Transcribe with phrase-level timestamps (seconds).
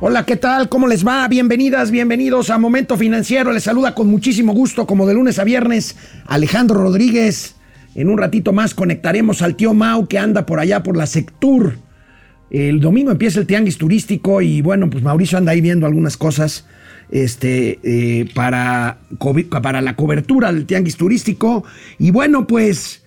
[0.00, 0.68] Hola, ¿qué tal?
[0.68, 1.26] ¿Cómo les va?
[1.26, 3.50] Bienvenidas, bienvenidos a Momento Financiero.
[3.50, 5.96] Les saluda con muchísimo gusto, como de lunes a viernes,
[6.26, 7.56] Alejandro Rodríguez.
[7.96, 11.78] En un ratito más conectaremos al tío Mau que anda por allá por la Sectur.
[12.48, 16.64] El domingo empieza el tianguis turístico y bueno, pues Mauricio anda ahí viendo algunas cosas
[17.10, 18.98] este, eh, para,
[19.60, 21.64] para la cobertura del tianguis turístico.
[21.98, 23.02] Y bueno, pues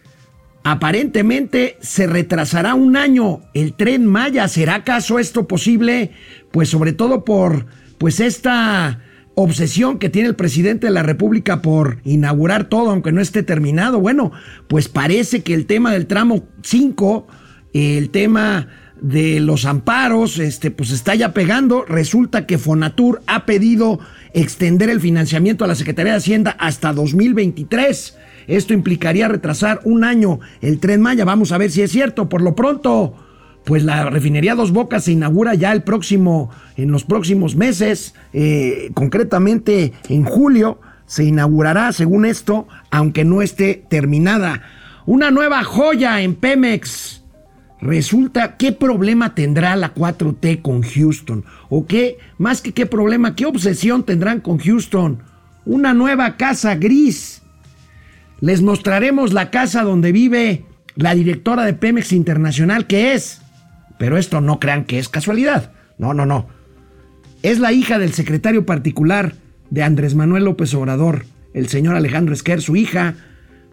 [0.63, 4.47] aparentemente se retrasará un año el tren Maya.
[4.47, 6.11] ¿Será acaso esto posible?
[6.51, 7.65] Pues sobre todo por
[7.97, 8.99] pues esta
[9.35, 13.99] obsesión que tiene el presidente de la República por inaugurar todo, aunque no esté terminado.
[13.99, 14.31] Bueno,
[14.67, 17.27] pues parece que el tema del tramo 5,
[17.73, 18.67] el tema
[19.01, 21.85] de los amparos, este, pues está ya pegando.
[21.85, 23.99] Resulta que Fonatur ha pedido
[24.33, 28.17] extender el financiamiento a la Secretaría de Hacienda hasta 2023.
[28.47, 31.25] Esto implicaría retrasar un año el tren Maya.
[31.25, 32.29] Vamos a ver si es cierto.
[32.29, 33.15] Por lo pronto,
[33.65, 38.91] pues la refinería Dos Bocas se inaugura ya el próximo, en los próximos meses, eh,
[38.93, 44.61] concretamente en julio, se inaugurará, según esto, aunque no esté terminada.
[45.05, 47.21] Una nueva joya en Pemex
[47.81, 51.43] Resulta, ¿qué problema tendrá la 4T con Houston?
[51.67, 55.23] ¿O qué, más que qué problema, qué obsesión tendrán con Houston?
[55.65, 57.40] Una nueva casa gris.
[58.41, 63.41] Les mostraremos la casa donde vive la directora de Pemex Internacional, que es.
[63.97, 65.71] Pero esto no crean que es casualidad.
[65.97, 66.47] No, no, no.
[67.43, 69.35] Es la hija del secretario particular
[69.69, 73.15] de Andrés Manuel López Obrador, el señor Alejandro Esquer, su hija.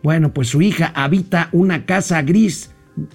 [0.02, 2.70] Bueno, pues su hija habita una casa gris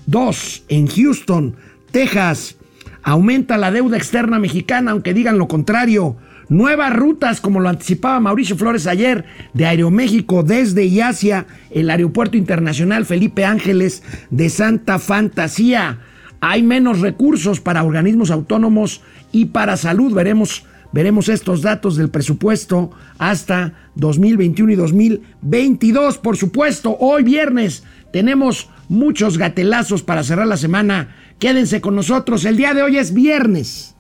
[0.05, 1.55] Dos, en Houston,
[1.91, 2.55] Texas,
[3.01, 6.17] aumenta la deuda externa mexicana, aunque digan lo contrario.
[6.49, 12.38] Nuevas rutas, como lo anticipaba Mauricio Flores ayer, de Aeroméxico desde y hacia el Aeropuerto
[12.38, 16.00] Internacional Felipe Ángeles de Santa Fantasía.
[16.41, 20.13] Hay menos recursos para organismos autónomos y para salud.
[20.13, 26.17] Veremos, veremos estos datos del presupuesto hasta 2021 y 2022.
[26.17, 31.16] Por supuesto, hoy viernes tenemos muchos gatelazos para cerrar la semana.
[31.40, 32.44] Quédense con nosotros.
[32.44, 33.96] El día de hoy es viernes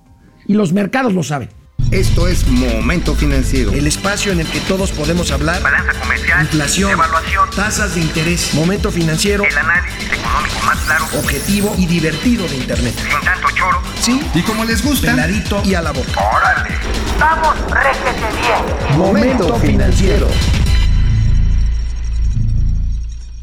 [0.45, 1.62] y los mercados lo saben.
[1.93, 3.71] Esto es Momento Financiero.
[3.71, 5.61] El espacio en el que todos podemos hablar.
[5.61, 6.41] Balanza comercial.
[6.41, 6.91] Inflación.
[6.91, 7.47] Evaluación.
[7.55, 8.51] Tasas de interés.
[8.55, 9.43] Momento Financiero.
[9.43, 11.05] El análisis económico más claro.
[11.19, 12.95] Objetivo y divertido de Internet.
[12.97, 13.79] Sin tanto choro.
[14.01, 14.19] Sí.
[14.33, 15.11] Y como les gusta.
[15.11, 16.19] Peladito y a la boca.
[16.19, 16.75] ¡Órale!
[17.19, 18.97] ¡Vamos, réjete bien!
[18.97, 20.27] Momento Financiero.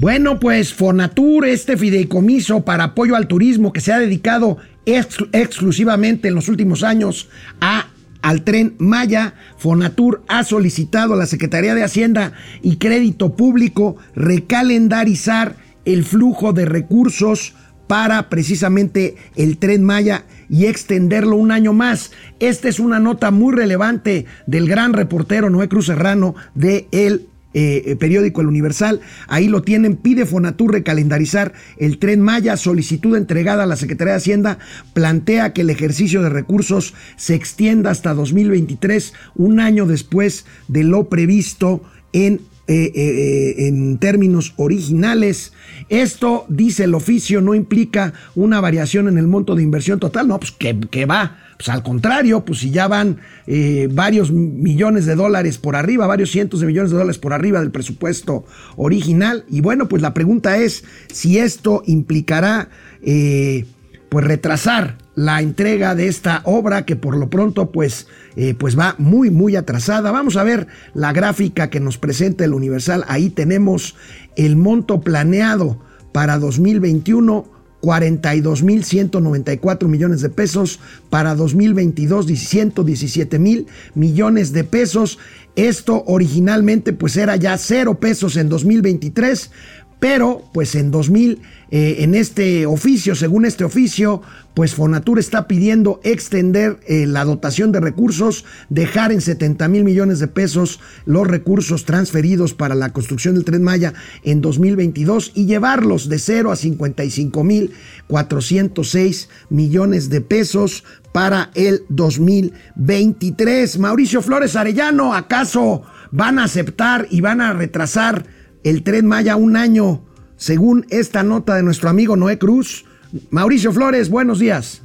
[0.01, 4.57] Bueno, pues Fonatur, este fideicomiso para apoyo al turismo que se ha dedicado
[4.87, 7.29] exclusivamente en los últimos años
[7.61, 7.87] a
[8.23, 12.33] al tren Maya, Fonatur ha solicitado a la Secretaría de Hacienda
[12.63, 17.55] y Crédito Público recalendarizar el flujo de recursos
[17.87, 22.13] para precisamente el tren Maya y extenderlo un año más.
[22.39, 27.83] Esta es una nota muy relevante del gran reportero Noé Cruz Serrano de El eh,
[27.85, 33.65] eh, periódico El Universal, ahí lo tienen, pide Fonatur recalendarizar el tren Maya, solicitud entregada
[33.65, 34.59] a la Secretaría de Hacienda,
[34.93, 41.09] plantea que el ejercicio de recursos se extienda hasta 2023, un año después de lo
[41.09, 42.41] previsto en
[42.73, 45.53] eh, en términos originales.
[45.89, 50.29] Esto, dice el oficio, no implica una variación en el monto de inversión total.
[50.29, 55.05] No, pues que, que va pues al contrario, pues si ya van eh, varios millones
[55.05, 59.45] de dólares por arriba, varios cientos de millones de dólares por arriba del presupuesto original.
[59.51, 62.71] Y bueno, pues la pregunta es si esto implicará
[63.03, 63.67] eh,
[64.09, 68.07] pues retrasar la entrega de esta obra que por lo pronto pues,
[68.37, 70.11] eh, pues va muy muy atrasada.
[70.13, 73.05] Vamos a ver la gráfica que nos presenta el Universal.
[73.07, 73.97] Ahí tenemos
[74.35, 75.79] el monto planeado
[76.15, 85.19] para 2021 42.194 millones de pesos, para 2022 117 mil millones de pesos.
[85.57, 89.51] Esto originalmente pues era ya cero pesos en 2023,
[90.01, 91.41] pero pues en 2000
[91.73, 94.23] eh, en este oficio, según este oficio,
[94.55, 100.19] pues Fonatur está pidiendo extender eh, la dotación de recursos, dejar en 70 mil millones
[100.19, 103.95] de pesos los recursos transferidos para la construcción del Tren Maya
[104.25, 107.73] en 2022 y llevarlos de 0 a 55 mil
[108.09, 110.83] 406 millones de pesos
[111.13, 113.79] para el 2023.
[113.79, 119.57] Mauricio Flores Arellano, ¿acaso van a aceptar y van a retrasar el Tren Maya un
[119.57, 120.03] año?
[120.41, 122.87] según esta nota de nuestro amigo Noé Cruz.
[123.29, 124.83] Mauricio Flores, buenos días.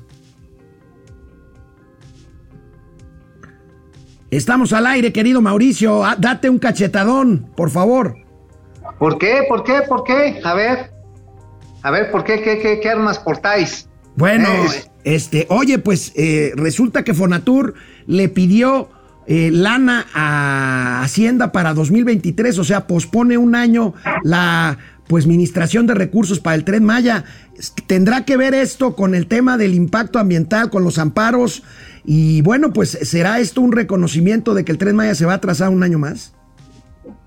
[4.29, 6.03] Estamos al aire, querido Mauricio.
[6.03, 8.17] Ah, date un cachetadón, por favor.
[8.99, 9.45] ¿Por qué?
[9.47, 9.81] ¿Por qué?
[9.87, 10.41] ¿Por qué?
[10.43, 10.91] A ver.
[11.83, 12.41] A ver, ¿por qué?
[12.41, 13.87] ¿Qué, qué, qué armas portáis?
[14.17, 14.49] Bueno,
[15.05, 17.75] este, oye, pues eh, resulta que Fonatur
[18.07, 18.89] le pidió
[19.27, 23.93] eh, lana a Hacienda para 2023, o sea, pospone un año
[24.23, 24.77] la
[25.07, 27.25] pues administración de recursos para el tren Maya.
[27.87, 31.63] ¿Tendrá que ver esto con el tema del impacto ambiental, con los amparos?
[32.03, 35.37] Y bueno, pues ¿será esto un reconocimiento de que el tren Maya se va a
[35.37, 36.33] atrasar un año más?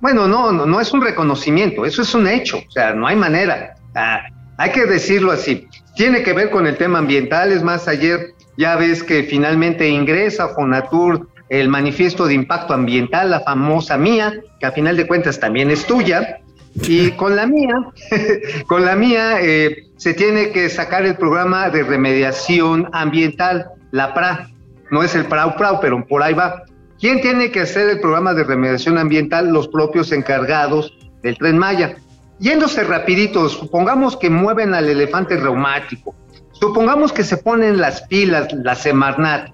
[0.01, 3.17] Bueno, no, no, no es un reconocimiento, eso es un hecho, o sea, no hay
[3.17, 3.75] manera.
[3.95, 4.23] Ah,
[4.57, 5.67] hay que decirlo así.
[5.97, 10.49] Tiene que ver con el tema ambiental, es más, ayer ya ves que finalmente ingresa
[10.49, 15.71] Fonatur el manifiesto de impacto ambiental, la famosa mía, que a final de cuentas también
[15.71, 16.41] es tuya,
[16.75, 17.75] y con la mía,
[18.67, 24.51] con la mía eh, se tiene que sacar el programa de remediación ambiental, la PRA.
[24.91, 26.63] No es el PRAU PRAU, pero por ahí va.
[26.99, 29.49] ¿Quién tiene que hacer el programa de remediación ambiental?
[29.49, 31.97] Los propios encargados del tren Maya.
[32.41, 36.15] Yéndose rapidito, supongamos que mueven al elefante reumático,
[36.53, 39.51] supongamos que se ponen las pilas, la Semarnat,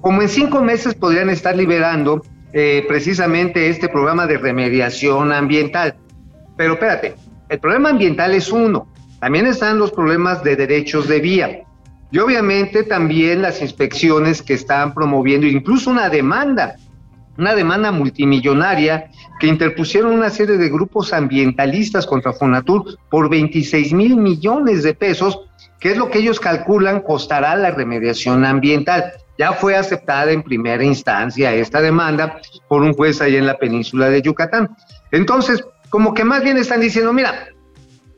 [0.00, 5.96] como en cinco meses podrían estar liberando eh, precisamente este programa de remediación ambiental.
[6.56, 7.14] Pero espérate,
[7.48, 8.88] el problema ambiental es uno.
[9.20, 11.60] También están los problemas de derechos de vía.
[12.10, 16.76] Y obviamente también las inspecciones que están promoviendo, incluso una demanda,
[17.38, 24.16] una demanda multimillonaria que interpusieron una serie de grupos ambientalistas contra Fonatur por 26 mil
[24.16, 25.38] millones de pesos,
[25.78, 29.12] que es lo que ellos calculan costará la remediación ambiental.
[29.40, 34.10] Ya fue aceptada en primera instancia esta demanda por un juez ahí en la península
[34.10, 34.68] de Yucatán.
[35.12, 37.48] Entonces, como que más bien están diciendo, mira,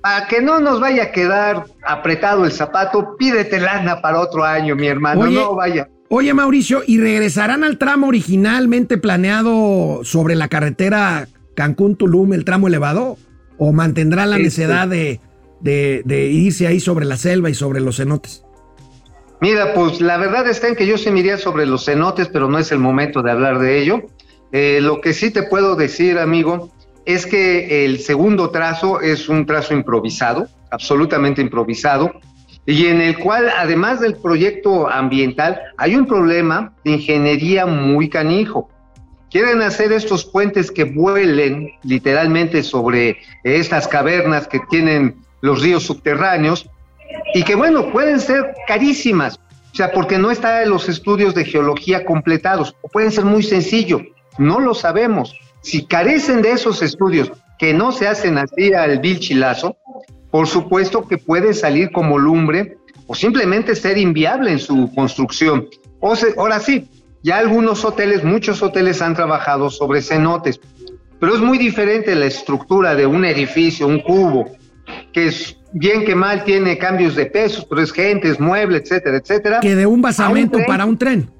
[0.00, 4.74] para que no nos vaya a quedar apretado el zapato, pídete lana para otro año,
[4.74, 5.88] mi hermano, no vaya.
[6.08, 13.16] Oye, Mauricio, ¿y regresarán al tramo originalmente planeado sobre la carretera Cancún-Tulum, el tramo elevado?
[13.58, 15.20] ¿O mantendrá la este necesidad de,
[15.60, 18.42] de, irse ahí sobre la selva y sobre los cenotes?
[19.42, 22.48] Mira, pues la verdad está en que yo se me iría sobre los cenotes, pero
[22.48, 24.02] no es el momento de hablar de ello.
[24.52, 26.70] Eh, lo que sí te puedo decir, amigo,
[27.06, 32.12] es que el segundo trazo es un trazo improvisado, absolutamente improvisado,
[32.66, 38.68] y en el cual, además del proyecto ambiental, hay un problema de ingeniería muy canijo.
[39.28, 46.70] Quieren hacer estos puentes que vuelen literalmente sobre estas cavernas que tienen los ríos subterráneos
[47.34, 49.38] y que, bueno, pueden ser carísimas,
[49.72, 54.02] o sea, porque no están los estudios de geología completados, o pueden ser muy sencillos,
[54.38, 55.34] no lo sabemos.
[55.62, 59.76] Si carecen de esos estudios que no se hacen así al vilchilazo,
[60.30, 65.68] por supuesto que puede salir como lumbre o simplemente ser inviable en su construcción.
[66.00, 66.88] O ahora sí,
[67.22, 70.60] ya algunos hoteles, muchos hoteles han trabajado sobre cenotes,
[71.20, 74.50] pero es muy diferente la estructura de un edificio, un cubo,
[75.12, 79.18] que es bien que mal tiene cambios de pesos, pero es gente, es mueble, etcétera,
[79.18, 79.60] etcétera.
[79.60, 81.30] Que de un basamento para un tren.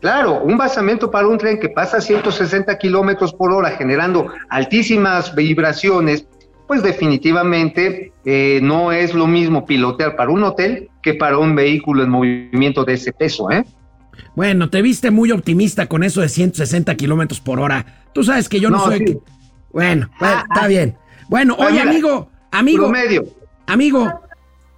[0.00, 5.34] Claro, un basamento para un tren que pasa a 160 kilómetros por hora generando altísimas
[5.34, 6.26] vibraciones,
[6.66, 12.02] pues definitivamente eh, no es lo mismo pilotear para un hotel que para un vehículo
[12.02, 13.64] en movimiento de ese peso, ¿eh?
[14.36, 18.04] Bueno, te viste muy optimista con eso de 160 kilómetros por hora.
[18.12, 19.20] Tú sabes que yo no, soy.
[19.72, 20.68] Bueno, ah, está ah.
[20.68, 20.96] bien.
[21.28, 22.28] Bueno, oye, amigo,
[22.58, 22.84] amigo.
[22.84, 23.26] Promedio.
[23.66, 24.20] Amigo,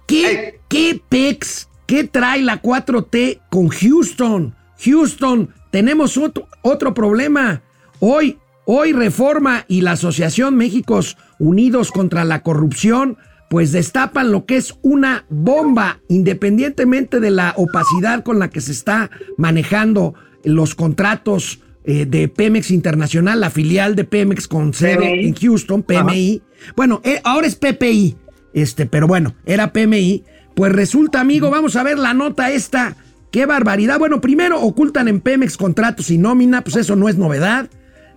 [0.05, 4.55] ¿qué, ¿qué PEX, qué trae la 4T con Houston?
[4.83, 7.61] Houston, tenemos otro, otro problema.
[7.99, 13.17] Hoy, hoy Reforma y la Asociación Méxicos Unidos contra la Corrupción,
[13.49, 18.71] pues destapan lo que es una bomba, independientemente de la opacidad con la que se
[18.71, 25.33] está manejando los contratos eh, de Pemex Internacional, la filial de Pemex con sede en
[25.33, 26.43] Houston, PMI.
[26.75, 28.15] Bueno, eh, ahora es PPI,
[28.53, 30.23] este, pero bueno, era PMI.
[30.55, 32.95] Pues resulta, amigo, vamos a ver la nota esta
[33.31, 33.99] ¡Qué barbaridad!
[33.99, 37.69] Bueno, primero ocultan en Pemex contratos y nómina, pues eso no es novedad.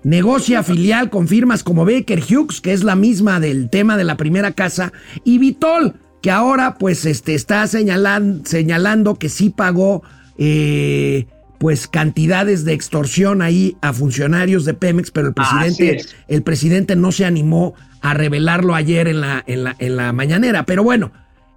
[0.05, 4.17] Negocia filial con firmas como Baker Hughes, que es la misma del tema de la
[4.17, 4.93] primera casa,
[5.25, 10.03] y Vitol, que ahora pues este, está señalando que sí pagó
[10.39, 11.27] eh,
[11.61, 17.13] pues cantidades de extorsión ahí a funcionarios de Pemex, pero el presidente, el presidente no
[17.13, 20.65] se animó a revelarlo ayer en la, en la, en la mañanera.
[20.65, 21.13] Pero bueno,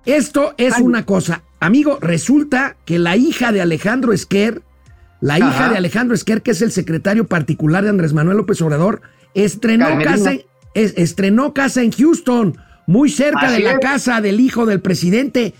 [0.05, 1.43] esto es una cosa.
[1.62, 4.62] Amigo, resulta que la hija de Alejandro Esquer,
[5.22, 9.03] la hija de Alejandro Esquer, que es el secretario particular de Andrés Manuel López Obrador,
[9.33, 10.33] estrenó, casa,
[10.74, 12.57] estrenó casa en Houston,
[12.88, 15.53] muy cerca de la casa del hijo del presidente.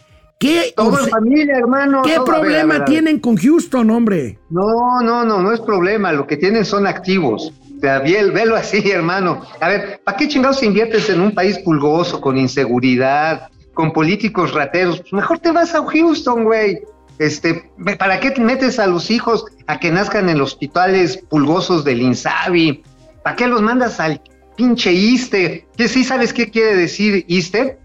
[0.44, 0.74] ¿Qué,
[1.10, 2.02] familia, hermano.
[2.04, 4.40] ¿Qué problema tienen con Houston, hombre?
[4.50, 6.12] No, no, no, no es problema.
[6.12, 7.54] Lo que tienen son activos.
[7.78, 9.42] O sea, velo así, hermano.
[9.60, 15.00] A ver, ¿para qué chingados inviertes en un país pulgoso, con inseguridad, con políticos rateros,
[15.02, 16.80] pues mejor te vas a Houston, güey.
[17.20, 21.84] Este, ¿para qué te metes a los hijos a que nazcan en los hospitales pulgosos
[21.84, 22.84] del Insabi?
[23.24, 24.22] ¿Para qué los mandas al
[24.58, 25.68] pinche ISTE?
[25.78, 27.78] ¿Qué sí sabes qué quiere decir ISTE?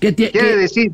[0.00, 0.92] ¿Qué Quiere qué- decir,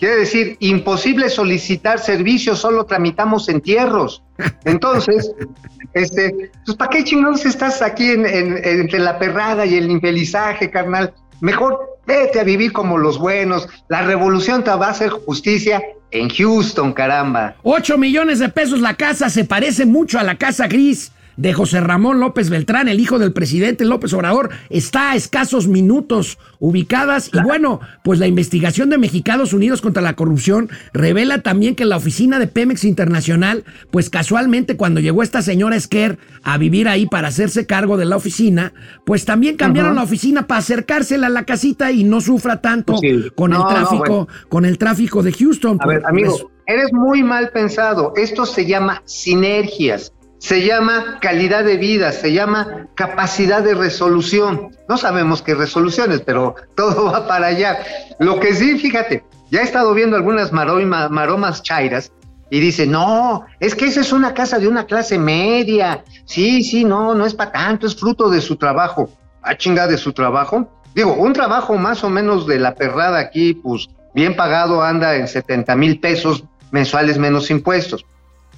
[0.00, 4.22] quiere decir, imposible solicitar servicios, solo tramitamos entierros.
[4.64, 5.30] Entonces,
[5.94, 10.70] este, pues ¿para qué chingados estás aquí en, en- entre la perrada y el infelizaje,
[10.70, 11.12] carnal?
[11.40, 13.68] Mejor vete a vivir como los buenos.
[13.88, 17.54] La revolución te va a hacer justicia en Houston, caramba.
[17.62, 21.80] 8 millones de pesos la casa, se parece mucho a la casa gris de José
[21.80, 24.50] Ramón López Beltrán, el hijo del presidente López Obrador.
[24.68, 27.30] Está a escasos minutos ubicadas.
[27.32, 31.96] Y bueno, pues la investigación de Mexicanos Unidos contra la Corrupción revela también que la
[31.96, 37.28] oficina de Pemex Internacional, pues casualmente cuando llegó esta señora Esquer a vivir ahí para
[37.28, 38.72] hacerse cargo de la oficina,
[39.04, 43.00] pues también cambiaron la oficina para acercársela a la casita y no sufra tanto Pues
[43.00, 43.30] sí.
[43.34, 44.28] con el no, tráfico, bueno.
[44.48, 45.78] con el tráfico de Houston.
[45.80, 48.12] A ver, Pues, amigo, eres muy mal pensado.
[48.16, 54.74] Esto se llama sinergias, se llama calidad de vida, se llama capacidad de resolución.
[54.88, 57.78] No sabemos qué resoluciones, pero todo va para allá.
[58.18, 62.10] Lo que sí, fíjate, ya he estado viendo algunas maroma- maromas chairas
[62.48, 66.02] y dice, no, es que esa es una casa de una clase media.
[66.24, 69.10] Sí, sí, no, no es para tanto, es fruto de su trabajo.
[69.42, 70.68] Ah, chinga, de su trabajo.
[70.94, 75.28] Digo, un trabajo más o menos de la perrada aquí, pues bien pagado anda en
[75.28, 78.04] 70 mil pesos mensuales menos impuestos.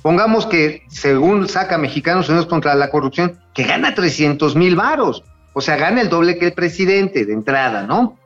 [0.02, 5.23] Pongamos que, según saca Mexicanos Unidos contra la Corrupción, que gana 300 mil varos.
[5.54, 8.18] O sea, gana el doble que el presidente de entrada, ¿no?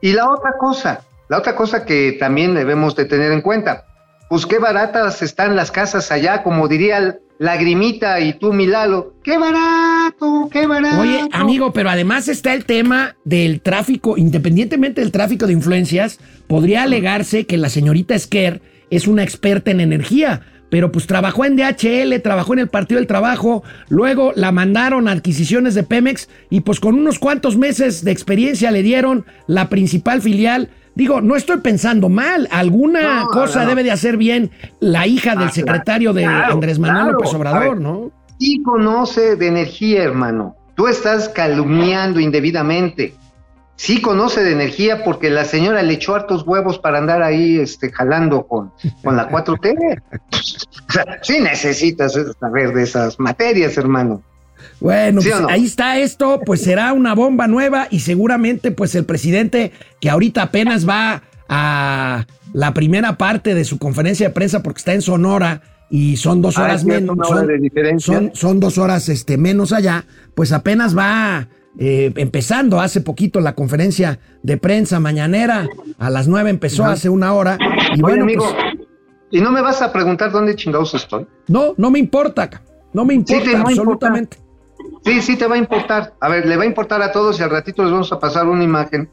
[0.00, 3.84] Y la otra cosa, la otra cosa que también debemos de tener en cuenta,
[4.28, 9.14] pues qué baratas están las casas allá, como diría Lagrimita y tú, Milalo.
[9.24, 10.48] ¡Qué barato!
[10.52, 11.00] ¡Qué barato!
[11.00, 16.82] Oye, amigo, pero además está el tema del tráfico, independientemente del tráfico de influencias, podría
[16.82, 18.60] alegarse que la señorita Esquer
[18.90, 23.06] es una experta en energía, pero pues trabajó en DHL, trabajó en el Partido del
[23.06, 28.12] Trabajo, luego la mandaron a adquisiciones de Pemex y pues con unos cuantos meses de
[28.12, 30.70] experiencia le dieron la principal filial.
[30.94, 34.50] Digo, no estoy pensando mal, alguna No, cosa no, debe de hacer bien
[34.80, 37.12] la hija del Ah, secretario de claro, Andrés Manuel claro.
[37.18, 37.80] López Obrador, ver.
[37.80, 38.10] ¿no?
[38.38, 40.56] sí conoce de energía, hermano.
[40.74, 43.14] Tú estás calumniando indebidamente.
[43.82, 47.90] Sí conoce de energía porque la señora le echó hartos huevos para andar ahí este,
[47.90, 48.72] jalando con,
[49.02, 50.02] con la 4T.
[50.88, 54.22] o sea, sí necesitas saber de esas materias, hermano.
[54.80, 55.48] Bueno, ¿Sí pues no?
[55.48, 60.42] ahí está esto, pues será una bomba nueva y seguramente pues el presidente que ahorita
[60.42, 65.62] apenas va a la primera parte de su conferencia de prensa porque está en Sonora
[65.88, 67.46] y son dos Ah, horas cierto, menos, hora
[67.92, 71.48] son, son- son dos horas este, menos allá, pues apenas va
[71.78, 77.32] eh, empezando hace poquito la conferencia de prensa mañanera, a las nueve empezó hace una
[77.32, 78.88] hora y Oye, bueno, amigo, pues
[79.30, 81.26] ¿y no me vas a preguntar dónde chingados estoy?
[81.46, 82.50] no, no me importa,
[82.92, 84.38] no me importa absolutamente.
[85.04, 86.14] Sí, sí te va a importar.
[86.20, 88.48] A ver, le va a importar a todos y al ratito les vamos a pasar
[88.48, 89.08] una imagen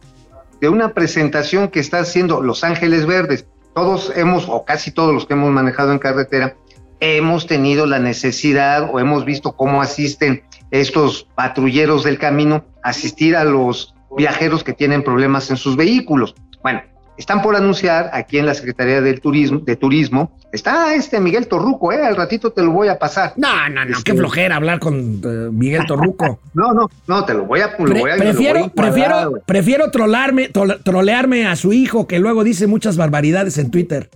[0.59, 3.45] de una presentación que está haciendo Los Ángeles Verdes.
[3.75, 6.55] Todos hemos, o casi todos los que hemos manejado en carretera,
[6.99, 13.43] hemos tenido la necesidad o hemos visto cómo asisten estos patrulleros del camino asistir a
[13.43, 16.35] los viajeros que tienen problemas en sus vehículos.
[16.63, 16.81] Bueno,
[17.17, 21.91] están por anunciar aquí en la Secretaría del Turismo, de Turismo, está este Miguel Torruco,
[21.91, 23.33] eh, al ratito te lo voy a pasar.
[23.37, 26.39] No, no, no, Este- qué flojera hablar con eh, Miguel Torruco.
[26.53, 28.65] No, no, no, te lo voy a, lo Pre- voy a lo prefiero, voy a
[28.65, 30.49] encuadrar, prefiero, prefiero trolarme,
[30.83, 34.09] trolearme a su hijo que luego dice muchas barbaridades en Twitter.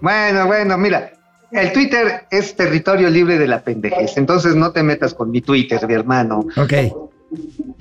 [0.00, 1.12] Bueno, bueno, mira,
[1.52, 5.86] el Twitter es territorio libre de la pendejez, entonces no te metas con mi Twitter,
[5.86, 6.46] mi hermano.
[6.56, 6.72] Ok.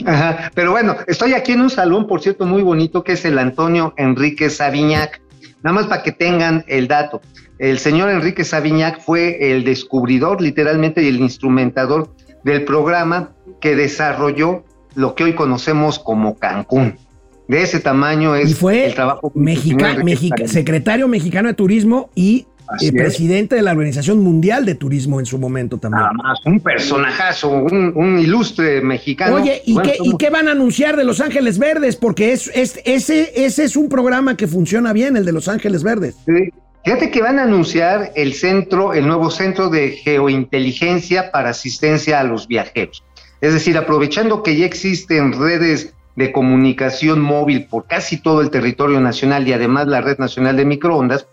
[0.05, 3.37] Ajá, pero bueno, estoy aquí en un salón, por cierto, muy bonito, que es el
[3.39, 5.21] Antonio Enrique Saviñac.
[5.63, 7.21] Nada más para que tengan el dato.
[7.57, 13.31] El señor Enrique Saviñac fue el descubridor, literalmente, y el instrumentador del programa
[13.61, 14.63] que desarrolló
[14.95, 16.97] lo que hoy conocemos como Cancún.
[17.47, 19.31] De ese tamaño es Y fue el trabajo.
[19.35, 22.47] mexica- mexica- secretario mexicano de turismo y
[22.81, 22.91] eh, es.
[22.91, 26.01] presidente de la Organización Mundial de Turismo en su momento también.
[26.01, 29.35] Nada más, un personajazo, un, un ilustre mexicano.
[29.35, 31.95] Oye, ¿y, Bueno, qué, ¿y somos- qué van a anunciar de Los Ángeles Verdes?
[31.95, 35.83] Porque es, es- ese, ese es un programa que funciona bien, el de Los Ángeles
[35.83, 36.15] Verdes.
[36.25, 36.49] Sí.
[36.83, 39.91] Fíjate que van a anunciar el centro, el nuevo centro de
[40.49, 43.03] geointeligencia para asistencia a los viajeros.
[43.41, 49.01] Es decir, aprovechando que ya existen redes de comunicación móvil por casi todo el territorio
[49.01, 51.27] nacional y además la red nacional de microondas,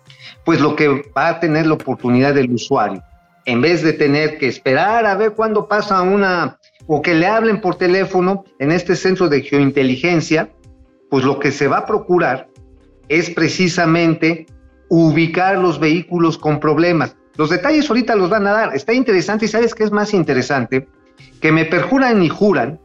[0.44, 3.02] pues lo que va a tener la oportunidad del usuario,
[3.44, 7.60] en vez de tener que esperar a ver cuándo pasa una o que le hablen
[7.60, 10.50] por teléfono en este centro de geointeligencia,
[11.10, 12.48] pues lo que se va a procurar
[13.08, 14.46] es precisamente
[14.88, 17.16] ubicar los vehículos con problemas.
[17.36, 18.76] Los detalles ahorita los van a dar.
[18.76, 20.86] Está interesante y sabes qué es más interesante,
[21.40, 22.78] que me perjuran y juran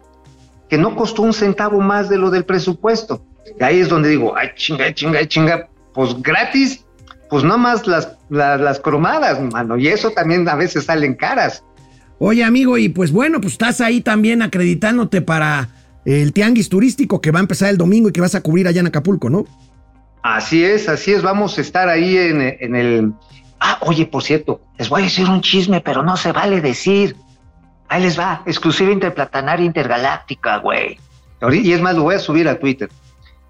[0.69, 3.25] que no costó un centavo más de lo del presupuesto.
[3.59, 6.85] Y ahí es donde digo, ay, chinga, chinga, chinga, pues gratis,
[7.29, 11.63] pues no más las, las, las cromadas, mano, y eso también a veces salen caras.
[12.19, 15.69] Oye, amigo, y pues bueno, pues estás ahí también acreditándote para
[16.05, 18.79] el tianguis turístico que va a empezar el domingo y que vas a cubrir allá
[18.79, 19.45] en Acapulco, ¿no?
[20.23, 23.13] Así es, así es, vamos a estar ahí en, en el...
[23.59, 27.15] Ah, oye, por cierto, les voy a decir un chisme, pero no se vale decir.
[27.89, 30.99] Ahí les va, exclusiva interplatanaria intergaláctica, güey.
[31.51, 32.89] Y es más, lo voy a subir a Twitter.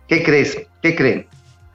[0.08, 0.58] ¿Qué crees?
[0.82, 1.28] ¿Qué creen?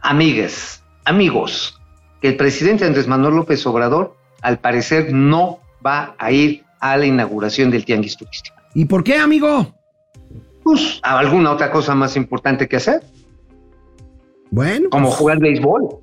[0.03, 1.81] Amigas, amigos,
[2.23, 7.05] que el presidente Andrés Manuel López Obrador, al parecer, no va a ir a la
[7.05, 8.57] inauguración del Tianguis Turístico.
[8.75, 9.75] ¿Y por qué, amigo?
[10.63, 13.03] Pues, ¿alguna otra cosa más importante que hacer?
[14.53, 14.89] Bueno.
[14.91, 15.97] Como pues, jugar béisbol.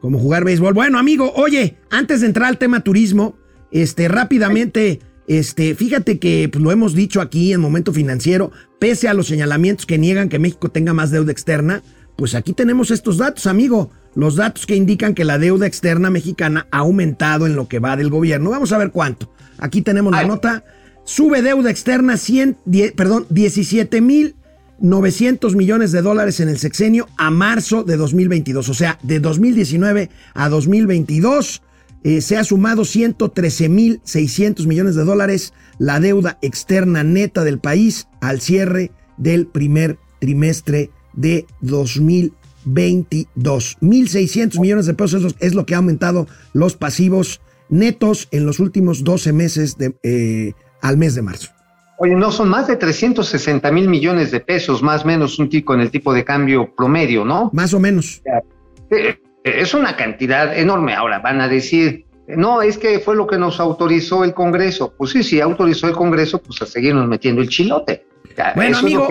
[0.00, 0.74] Como jugar béisbol.
[0.74, 3.34] Bueno, amigo, oye, antes de entrar al tema turismo,
[3.70, 9.14] este, rápidamente, este, fíjate que pues, lo hemos dicho aquí en Momento Financiero, pese a
[9.14, 11.82] los señalamientos que niegan que México tenga más deuda externa,
[12.16, 13.90] pues aquí tenemos estos datos, amigo.
[14.14, 17.96] Los datos que indican que la deuda externa mexicana ha aumentado en lo que va
[17.96, 18.50] del gobierno.
[18.50, 19.30] Vamos a ver cuánto.
[19.58, 20.28] Aquí tenemos la Ay.
[20.28, 20.64] nota.
[21.04, 24.34] Sube deuda externa 100, die- perdón, 17 mil
[24.80, 28.68] 900 millones de dólares en el sexenio a marzo de 2022.
[28.68, 31.62] O sea, de 2019 a 2022
[32.04, 37.58] eh, se ha sumado 113 mil 600 millones de dólares la deuda externa neta del
[37.58, 43.78] país al cierre del primer trimestre de 2022.
[43.80, 49.02] 1.600 millones de pesos es lo, que ha aumentado los pasivos netos en los últimos
[49.02, 51.50] 12 meses de, eh, al mes de marzo.
[51.98, 55.74] Oye, no, son más de 360 mil millones de pesos, más o menos un tipo
[55.74, 57.50] en el tipo de cambio promedio, ¿no?
[57.54, 58.22] Más o menos.
[58.90, 60.94] Eh, es una cantidad enorme.
[60.94, 64.92] Ahora van a decir, no, es que fue lo que nos autorizó el Congreso.
[64.96, 68.06] Pues sí, si autorizó el Congreso, pues a seguirnos metiendo el chilote.
[68.54, 69.08] Bueno, eso amigo,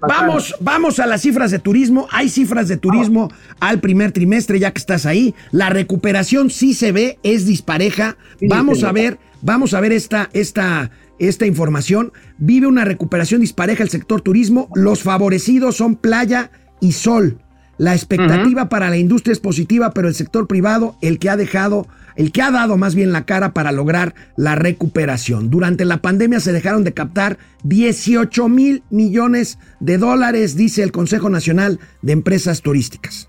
[0.00, 2.06] vamos, vamos a las cifras de turismo.
[2.10, 5.34] Hay cifras de turismo al primer trimestre, ya que estás ahí.
[5.50, 8.16] La recuperación sí se ve, es dispareja.
[8.38, 12.12] Sí, Vamos a ver, vamos a ver esta, esta, esta información.
[12.36, 14.68] Vive una recuperación dispareja el sector turismo.
[14.74, 16.50] Los favorecidos son playa
[16.80, 17.40] y sol.
[17.78, 21.86] La expectativa para la industria es positiva, pero el sector privado, el que ha dejado,
[22.18, 25.50] el que ha dado más bien la cara para lograr la recuperación.
[25.50, 31.30] Durante la pandemia se dejaron de captar 18 mil millones de dólares, dice el Consejo
[31.30, 33.28] Nacional de Empresas Turísticas.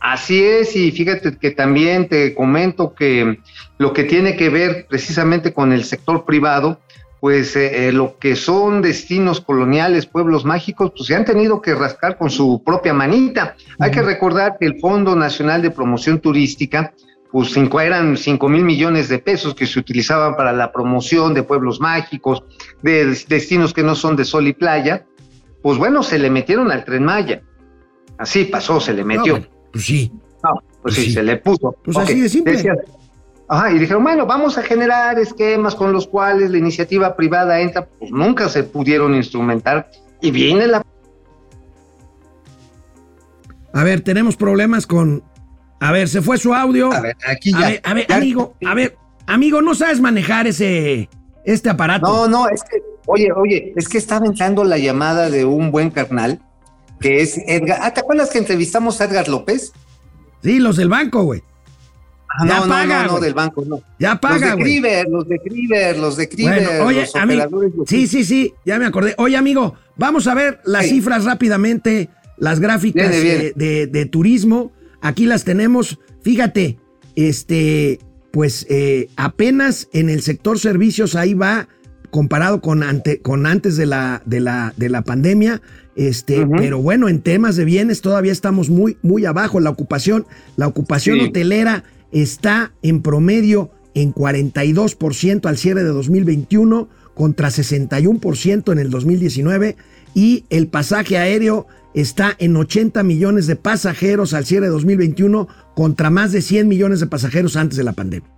[0.00, 3.38] Así es, y fíjate que también te comento que
[3.78, 6.80] lo que tiene que ver precisamente con el sector privado,
[7.20, 11.74] pues eh, eh, lo que son destinos coloniales, pueblos mágicos, pues se han tenido que
[11.74, 13.54] rascar con su propia manita.
[13.78, 16.92] Hay que recordar que el Fondo Nacional de Promoción Turística,
[17.32, 21.42] pues cinco, eran 5 mil millones de pesos que se utilizaban para la promoción de
[21.44, 22.42] pueblos mágicos,
[22.82, 25.06] de destinos que no son de sol y playa,
[25.62, 27.42] pues bueno, se le metieron al tren Maya.
[28.18, 29.34] Así pasó, se le metió.
[29.34, 30.12] No, bueno, pues sí.
[30.42, 30.50] No,
[30.82, 31.12] pues sí, Sí.
[31.12, 31.76] se le puso.
[31.84, 32.62] Pues así de simple.
[33.48, 37.86] ajá, y dijeron, bueno, vamos a generar esquemas con los cuales la iniciativa privada entra,
[37.86, 39.90] pues nunca se pudieron instrumentar.
[40.20, 40.82] Y viene la...
[43.72, 45.22] A ver, tenemos problemas con.
[45.80, 46.92] A ver, se fue su audio.
[46.92, 47.68] A ver, aquí A ya.
[47.68, 51.08] ver, a ver, ya- amigo, a ver, amigo, no sabes manejar ese
[51.44, 52.06] este aparato.
[52.06, 55.90] No, no, es que, oye, oye, es que estaba entrando la llamada de un buen
[55.90, 56.40] carnal,
[57.00, 57.78] que es Edgar.
[57.82, 59.72] Ah, ¿te acuerdas que entrevistamos a Edgar López?
[60.42, 61.42] Sí, los del banco, güey.
[62.28, 63.80] Ah, Ya no, paga, no, no, no, del banco, no.
[63.98, 64.64] Ya los paga, de güey.
[64.64, 67.72] Criver, los de Criver, los de Criver, Bueno, oye, los operadores.
[67.74, 69.14] los- sí, sí, sí, ya me acordé.
[69.18, 70.90] Oye, amigo, vamos a ver las Sí.
[70.96, 73.44] cifras rápidamente, las gráficas Viene, viene.
[73.46, 74.72] eh, De, de turismo.
[75.00, 75.98] Aquí las tenemos.
[76.22, 76.78] Fíjate,
[77.16, 77.98] este,
[78.30, 81.68] pues eh, apenas en el sector servicios ahí va
[82.10, 85.62] comparado con, ante, con antes de la, de la, de la pandemia.
[85.96, 89.60] Este, pero bueno, en temas de bienes todavía estamos muy, muy abajo.
[89.60, 91.26] La ocupación, la ocupación Sí.
[91.26, 99.76] hotelera está en promedio en 42% al cierre de 2021 contra 61% en el 2019
[100.14, 106.10] y el pasaje aéreo está en 80 millones de pasajeros al cierre de 2021 contra
[106.10, 108.30] más de 100 millones de pasajeros antes de la pandemia.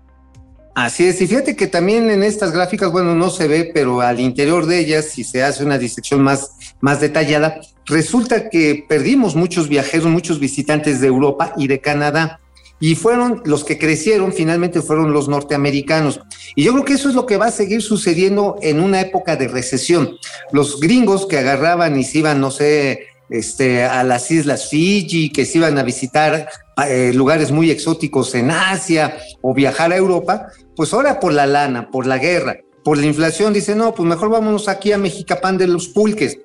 [0.75, 4.21] Así es, y fíjate que también en estas gráficas, bueno, no se ve, pero al
[4.21, 9.69] interior de ellas, si se hace una disección más, más detallada, resulta que perdimos muchos
[9.69, 12.41] viajeros, muchos visitantes de Europa y de Canadá,
[12.81, 16.21] y fueron los que crecieron, finalmente fueron los norteamericanos.
[16.57, 19.37] Y yo creo que eso es lo que va a seguir sucediendo en una época
[19.37, 20.17] de recesión.
[20.51, 25.47] Los gringos que agarraban y se iban, no sé, este, a las islas Fiji, que
[25.47, 26.49] se iban a visitar
[26.87, 31.91] eh, lugares muy exóticos en Asia o viajar a Europa, pues ahora por la lana,
[31.91, 35.67] por la guerra, por la inflación, dicen, no, pues mejor vámonos aquí a Mexicapán de
[35.67, 36.39] los Pulques.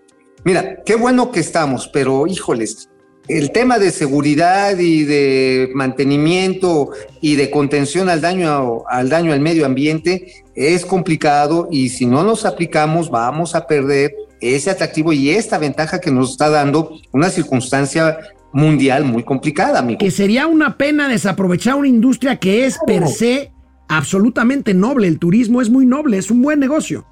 [0.43, 2.89] Mira, qué bueno que estamos, pero híjoles,
[3.27, 9.41] el tema de seguridad y de mantenimiento y de contención al daño al daño al
[9.41, 15.29] medio ambiente es complicado y si no nos aplicamos vamos a perder ese atractivo y
[15.29, 18.17] esta ventaja que nos está dando una circunstancia
[18.53, 19.99] mundial muy complicada, amigo.
[19.99, 23.51] Que sería una pena desaprovechar una industria que es per se
[23.87, 25.07] absolutamente noble.
[25.07, 27.05] El turismo es muy noble, es un buen negocio.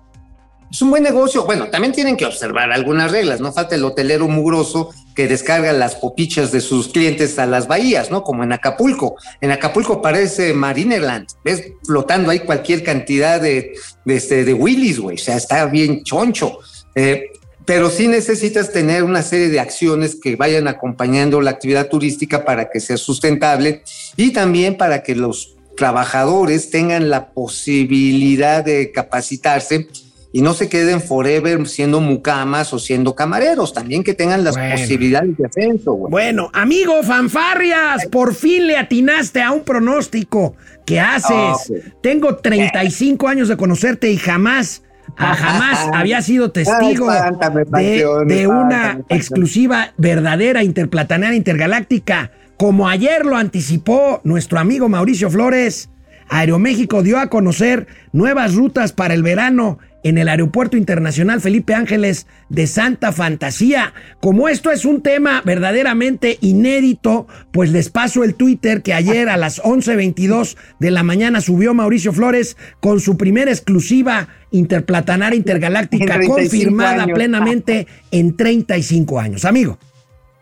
[0.72, 1.46] Es un buen negocio.
[1.46, 3.40] Bueno, también tienen que observar algunas reglas.
[3.40, 8.12] No falta el hotelero mugroso que descarga las popichas de sus clientes a las bahías,
[8.12, 8.24] ¿no?
[8.24, 9.16] Como en Acapulco.
[9.40, 11.28] En Acapulco parece Marineland.
[11.46, 15.16] Ves flotando ahí cualquier cantidad de, de, este, de Willys, güey.
[15.16, 16.60] O sea, está bien choncho.
[16.96, 17.28] Eh,
[17.66, 22.70] pero sí necesitas tener una serie de acciones que vayan acompañando la actividad turística para
[22.70, 23.82] que sea sustentable
[24.16, 29.88] y también para que los trabajadores tengan la posibilidad de capacitarse
[30.32, 35.38] y no se queden forever siendo mucamas o siendo camareros, también que tengan las posibilidades
[35.38, 35.96] de ascenso.
[35.96, 40.56] Bueno, amigo Fanfarrias, por fin le atinaste a un pronóstico.
[40.86, 41.32] ¿Qué haces?
[41.32, 41.56] Ah,
[42.02, 44.82] Tengo 35 años de conocerte y jamás
[45.16, 52.32] jamás había sido testigo de, una exclusiva verdadera interplatanaria intergaláctica.
[52.58, 55.90] Como ayer lo anticipó nuestro amigo Mauricio Flores,
[56.30, 62.28] Aeroméxico dio a conocer nuevas rutas para el verano en el Aeropuerto Internacional Felipe Ángeles
[62.50, 63.96] de Santa Fantasía.
[64.22, 69.36] Como esto es un tema verdaderamente inédito, pues les paso el Twitter que ayer a
[69.36, 77.08] las 11.22 de la mañana subió Mauricio Flores con su primera exclusiva interplatanaria intergaláctica confirmada
[77.08, 79.44] plenamente en 35 años.
[79.44, 79.80] Amigo.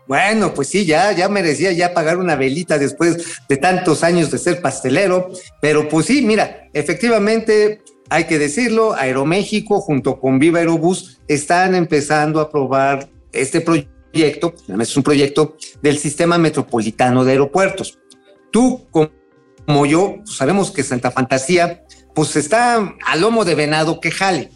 [0.06, 4.36] Bueno, pues sí, ya, ya merecía ya pagar una velita después de tantos años de
[4.36, 5.30] ser pastelero,
[5.62, 12.40] pero pues sí, mira, efectivamente hay que decirlo, Aeroméxico junto con Viva Aerobús están empezando
[12.40, 17.98] a probar este proyecto, es un proyecto del sistema metropolitano de aeropuertos.
[18.50, 24.50] Tú, como yo, sabemos que Santa Fantasía, pues está a lomo de venado que jale.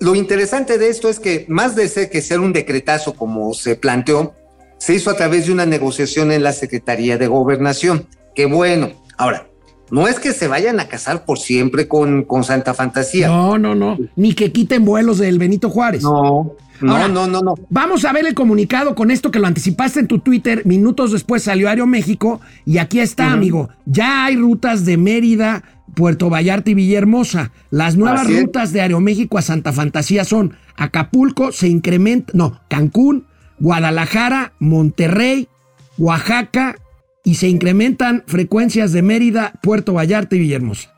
[0.00, 3.74] Lo interesante de esto es que más de ser que ser un decretazo como se
[3.74, 4.34] planteó,
[4.78, 8.06] se hizo a través de una negociación en la Secretaría de Gobernación.
[8.34, 8.92] Qué bueno.
[9.16, 9.48] Ahora,
[9.90, 13.28] no es que se vayan a casar por siempre con, con Santa Fantasía.
[13.28, 13.98] No, no, no.
[14.16, 16.02] Ni que quiten vuelos del Benito Juárez.
[16.02, 16.52] No.
[16.80, 17.54] No, no, no, no.
[17.70, 20.64] Vamos a ver el comunicado con esto que lo anticipaste en tu Twitter.
[20.64, 23.68] Minutos después salió Aero México y aquí está, amigo.
[23.84, 27.50] Ya hay rutas de Mérida, Puerto Vallarta y Villahermosa.
[27.70, 33.26] Las nuevas rutas de Aeroméxico a Santa Fantasía son Acapulco, se incrementa, no, Cancún,
[33.58, 35.48] Guadalajara, Monterrey,
[35.96, 36.76] Oaxaca,
[37.24, 40.94] y se incrementan frecuencias de Mérida, Puerto Vallarta y Villahermosa.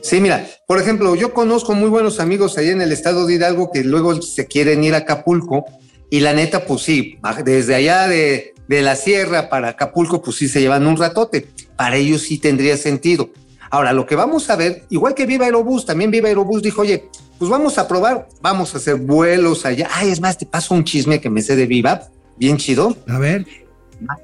[0.00, 3.70] Sí, mira, por ejemplo, yo conozco muy buenos amigos allá en el estado de Hidalgo
[3.72, 5.64] que luego se quieren ir a Acapulco
[6.10, 10.60] y la neta, pues sí, desde allá de, la sierra para Acapulco, pues sí se
[10.60, 11.48] llevan un ratote.
[11.76, 13.30] Para ellos sí tendría sentido.
[13.70, 17.08] Ahora, lo que vamos a ver, igual que Viva Aerobús, también Viva Aerobús dijo, oye,
[17.38, 19.88] pues vamos a probar, vamos a hacer vuelos allá.
[19.92, 22.96] Ay, es más, te paso un chisme que me sé de Viva, bien chido.
[23.08, 23.46] A ver.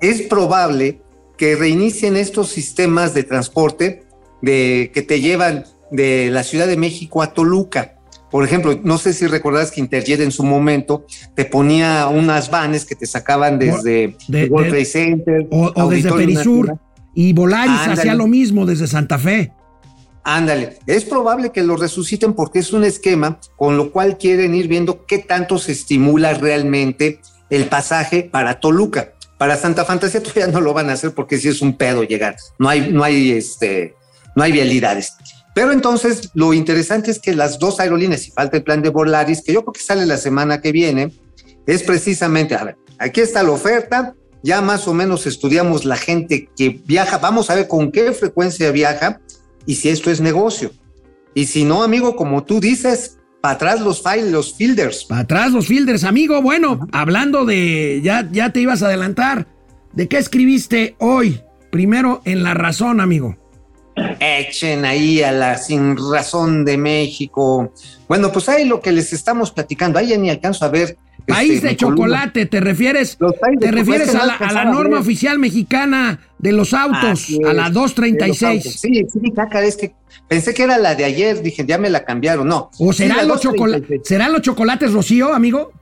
[0.01, 1.01] Es probable
[1.41, 4.03] que reinicien estos sistemas de transporte
[4.43, 7.95] de, que te llevan de la Ciudad de México a Toluca.
[8.31, 12.85] Por ejemplo, no sé si recordás que Interjet en su momento te ponía unas vanes
[12.85, 14.19] que te sacaban desde
[14.51, 16.77] World Trade Center o, desde Perisur
[17.15, 19.51] y Volaris hacía lo mismo desde Santa Fe.
[20.23, 24.69] Ándale, es probable que lo resuciten porque es un esquema con lo cual quieren ir
[24.69, 29.15] viendo qué tanto se estimula realmente el pasaje para Toluca.
[29.41, 32.37] Para Santa Fantasía todavía no lo van a hacer porque sí es un pedo llegar.
[32.59, 33.95] No hay, no hay, este,
[34.37, 35.15] no hay vialidades.
[35.55, 39.41] Pero entonces lo interesante es que las dos aerolíneas, y falta el plan de Volaris,
[39.41, 41.15] que yo creo que sale la semana que viene,
[41.67, 46.51] es precisamente, a ver, aquí está la oferta, ya más o menos estudiamos la gente
[46.55, 49.23] que viaja, vamos a ver con qué frecuencia viaja
[49.65, 50.71] y si esto es negocio.
[51.35, 55.05] Y si no, amigo, como tú dices, para atrás los files, los fielders.
[55.05, 56.43] Para atrás los fielders, amigo.
[56.43, 59.47] Bueno, hablando de, ya, ya te ibas a adelantar.
[59.93, 61.41] ¿De qué escribiste hoy?
[61.71, 63.37] Primero en La Razón, amigo.
[64.19, 67.73] Echen ahí a la Sin Razón de México.
[68.09, 69.99] Bueno, pues ahí lo que les estamos platicando.
[69.99, 73.19] Ahí ya ni alcanzo a ver País este, de chocolate, ¿te refieres,
[73.61, 78.81] te refieres a la, norma oficial mexicana de los autos, a la 236?
[78.81, 79.95] Sí, sí, caca, es que
[80.29, 82.71] pensé que era la de ayer, dije, ya me la cambiaron, no.
[82.79, 83.43] ¿O serán, los,
[84.05, 85.73] serán los chocolates Rocío, amigo?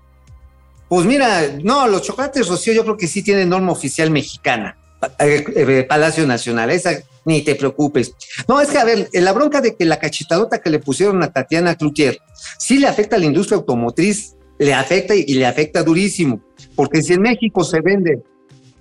[0.88, 4.76] Pues mira, no, los chocolates Rocío yo creo que sí tienen norma oficial mexicana.
[5.20, 6.90] Eh, eh, Palacio Nacional, esa
[7.24, 8.14] ni te preocupes.
[8.48, 11.32] No, es que a ver, la bronca de que la cachetadota que le pusieron a
[11.32, 12.18] Tatiana Cloutier
[12.58, 16.40] sí le afecta a la industria automotriz, le afecta y le afecta durísimo,
[16.74, 18.22] porque si en México se vende,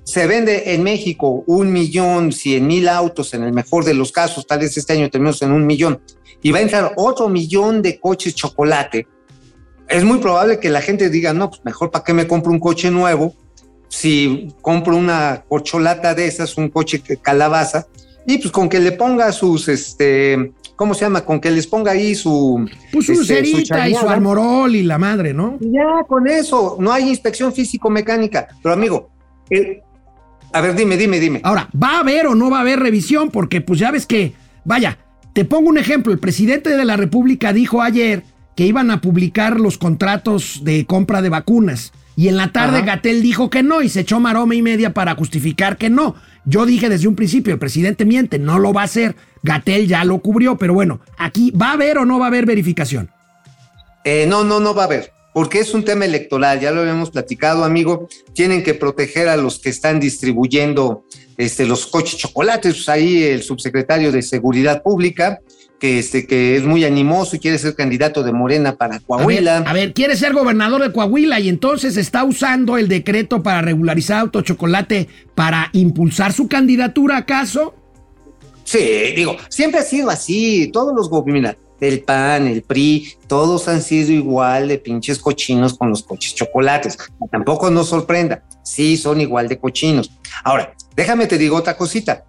[0.08, 4.48] se vende en México un millón cien mil autos en el mejor de los casos,
[4.48, 6.00] tal vez este año terminamos en un millón,
[6.42, 9.06] y va a entrar otro millón de coches chocolate,
[9.90, 12.60] es muy probable que la gente diga, no, pues mejor para qué me compro un
[12.60, 13.34] coche nuevo,
[13.90, 17.88] si compro una corcholata de esas, un coche calabaza,
[18.26, 21.26] y pues con que le ponga sus, este, ¿cómo se llama?
[21.26, 22.66] Con que les ponga ahí su...
[22.94, 25.58] Pues su este, cerita y su armorol y la madre, ¿no?
[25.60, 28.48] Ya, con eso, no hay inspección físico-mecánica.
[28.64, 29.10] Pero amigo,
[29.50, 29.82] el-
[30.54, 31.42] a ver, dime, dime, dime.
[31.44, 33.30] Ahora, ¿va a haber o no va a haber revisión?
[33.30, 34.34] Porque pues ya ves que,
[34.64, 34.98] vaya,
[35.34, 38.24] te pongo un ejemplo, el presidente de la República dijo ayer
[38.56, 41.94] que iban a publicar los contratos de compra de vacunas.
[42.16, 42.82] Y en la tarde.
[42.82, 46.16] Gatel dijo que no y se echó maroma y media para justificar que no.
[46.46, 49.16] Yo dije desde un principio, el presidente miente, no lo va a hacer.
[49.44, 52.48] Gatel ya lo cubrió, pero bueno, aquí va a haber o no va a haber
[52.48, 53.12] verificación.
[54.04, 57.12] Eh, no, no, no va a haber, porque es un tema electoral, ya lo habíamos
[57.12, 58.10] platicado, amigo.
[58.34, 61.04] Tienen que proteger a los que están distribuyendo
[61.38, 62.74] este, los coches chocolates.
[62.74, 65.40] Pues ahí el subsecretario de Seguridad Pública,
[65.80, 69.06] que, este, que es muy animoso y quiere ser candidato de Morena para A ver,
[69.06, 69.58] Coahuila.
[69.58, 74.22] a ver, quiere ser gobernador de Coahuila y entonces está usando el decreto para regularizar
[74.22, 77.76] autochocolate para impulsar su candidatura, ¿acaso?
[78.64, 78.80] Sí,
[79.16, 80.72] digo, siempre ha sido así.
[80.74, 85.90] Todos los gobiernos, el PAN, el PRI, todos han sido igual de pinches cochinos con
[85.90, 86.98] los coches chocolates.
[87.32, 88.44] Tampoco nos sorprenda.
[88.64, 90.12] Sí, son igual de cochinos.
[90.44, 92.26] Ahora, déjame te digo otra cosita.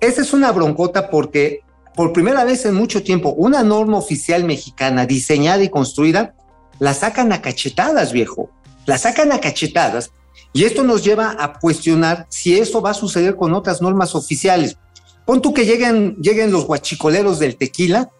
[0.00, 1.60] Esta es una broncota porque
[1.94, 6.34] por primera vez en mucho tiempo una norma oficial mexicana diseñada y construida
[6.78, 8.50] la sacan a cachetadas, viejo.
[8.84, 10.10] La sacan a cachetadas
[10.52, 14.76] y esto nos lleva a cuestionar si eso va a suceder con otras normas oficiales.
[15.24, 18.10] Pon tú que lleguen, lleguen los guachicoleros del tequila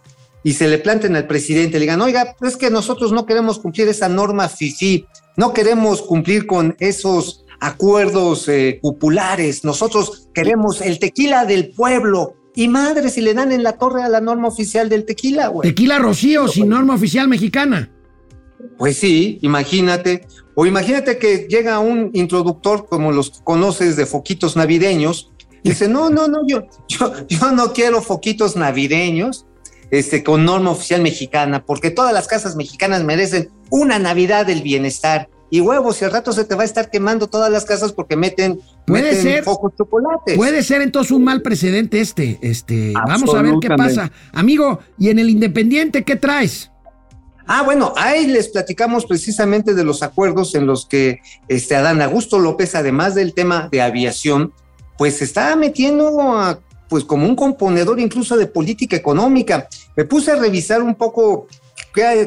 [0.47, 3.89] y se le planten al presidente, le digan, oiga, es que nosotros no queremos cumplir
[3.89, 5.05] esa norma FIFI,
[5.37, 12.37] no queremos cumplir con esos acuerdos eh, populares, nosotros queremos el tequila del pueblo.
[12.55, 15.69] Y madre, si le dan en la torre a la norma oficial del tequila, güey.
[15.69, 17.91] Tequila Rocío sin norma oficial mexicana.
[18.79, 20.29] Pues sí, imagínate.
[20.55, 25.33] O imagínate que llega un introductor como los que conoces de foquitos navideños.
[25.65, 29.45] Y dice, no, no, no, yo, yo, yo no quiero foquitos navideños
[29.91, 35.29] este, con norma oficial mexicana, porque todas las casas mexicanas merecen una Navidad del bienestar.
[35.49, 38.17] Y huevos, y al rato se te va a estar quemando todas las casas porque
[38.17, 39.45] meten, Puede meten ser.
[39.45, 40.37] focos chocolates.
[40.37, 42.39] Puede ser entonces un mal precedente este.
[42.43, 44.11] Este, vamos a ver qué pasa.
[44.33, 46.73] Amigo, y en el Independiente, ¿qué traes?
[47.47, 52.41] Ah, bueno, ahí les platicamos precisamente de los acuerdos en los que este Adán Augusto
[52.41, 54.53] López, además del tema de aviación,
[54.99, 59.69] pues está metiendo a, pues como un componedor incluso de política económica.
[59.97, 61.47] Me puse a revisar un poco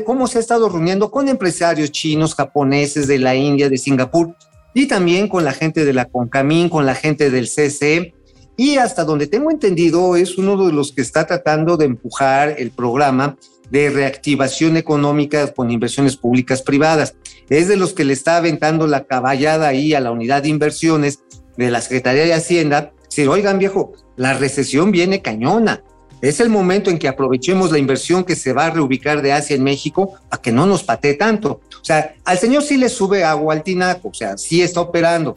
[0.05, 4.35] cómo se ha estado reuniendo con empresarios chinos, japoneses, de la India, de Singapur,
[4.73, 8.13] y también con la gente de la Concamín, con la gente del CCE.
[8.57, 12.71] Y hasta donde tengo entendido, es uno de los que está tratando de empujar el
[12.71, 13.37] programa
[13.69, 17.15] de reactivación económica con inversiones públicas privadas.
[17.49, 21.19] Es de los que le está aventando la caballada ahí a la unidad de inversiones
[21.57, 22.91] de la Secretaría de Hacienda.
[23.07, 25.81] Si oigan viejo, la recesión viene cañona.
[26.21, 29.55] Es el momento en que aprovechemos la inversión que se va a reubicar de Asia
[29.55, 31.61] en México para que no nos patee tanto.
[31.81, 35.33] O sea, al señor sí le sube agua al tinaco, o sea, sí está operando.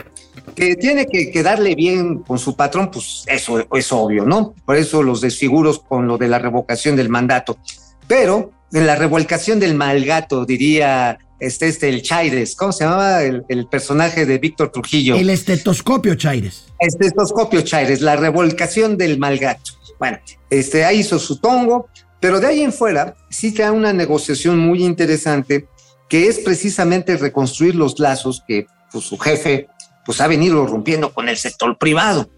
[0.56, 4.52] Que tiene que quedarle bien con su patrón, pues eso es obvio, ¿no?
[4.66, 7.58] Por eso los desfiguros con lo de la revocación del mandato.
[8.08, 13.44] Pero en la revolcación del malgato, diría este, este, el Chaires, ¿cómo se llamaba el,
[13.48, 15.16] el personaje de Víctor Trujillo?
[15.16, 16.66] El estetoscopio, Chaires.
[16.78, 19.72] Estetoscopio Chaires, la revolcación del malgato.
[19.98, 21.88] Bueno, este, ahí hizo su tongo,
[22.20, 25.66] pero de ahí en fuera sí trae una negociación muy interesante
[26.08, 29.66] que es precisamente reconstruir los lazos que pues, su jefe
[30.06, 32.30] pues, ha venido rompiendo con el sector privado.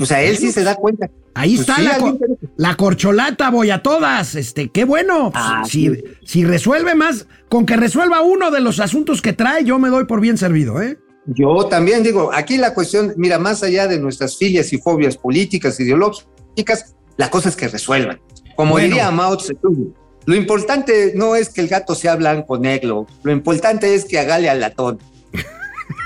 [0.00, 1.10] O sea, él sí se da cuenta.
[1.34, 2.18] Ahí Pues está sí,
[2.56, 4.34] la, corcholata, voy a todas.
[4.34, 5.30] Este, qué bueno.
[5.34, 6.04] Ah, si, sí.
[6.24, 10.04] si resuelve más, con que resuelva uno de los asuntos que trae, yo me doy
[10.04, 10.98] por bien servido, ¿eh?
[11.26, 15.78] Yo también digo, aquí la cuestión, mira, más allá de nuestras filias y fobias políticas,
[15.78, 18.18] ideológicas, la cosa es que resuelvan.
[18.56, 18.88] Como Bueno.
[18.88, 23.32] diría Mao Zedong, lo importante no es que el gato sea blanco o negro, lo
[23.32, 24.98] importante es que hágale al latón.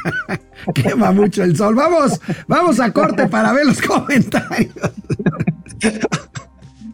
[0.74, 1.74] Quema mucho el sol.
[1.74, 4.72] Vamos, vamos a corte para ver los comentarios.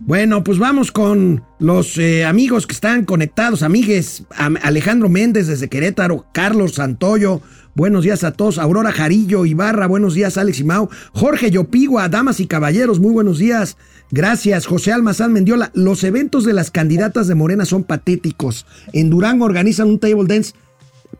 [0.00, 4.22] Bueno, pues vamos con los eh, amigos que están conectados, amigues.
[4.36, 7.42] Am- Alejandro Méndez desde Querétaro, Carlos Santoyo,
[7.74, 8.56] buenos días a todos.
[8.56, 10.88] Aurora Jarillo Ibarra, buenos días, Alex y Mau.
[11.12, 13.76] Jorge Yopigua, damas y caballeros, muy buenos días.
[14.10, 15.70] Gracias, José Almazán Mendiola.
[15.74, 18.64] Los eventos de las candidatas de Morena son patéticos.
[18.94, 20.54] En Durango organizan un table dance.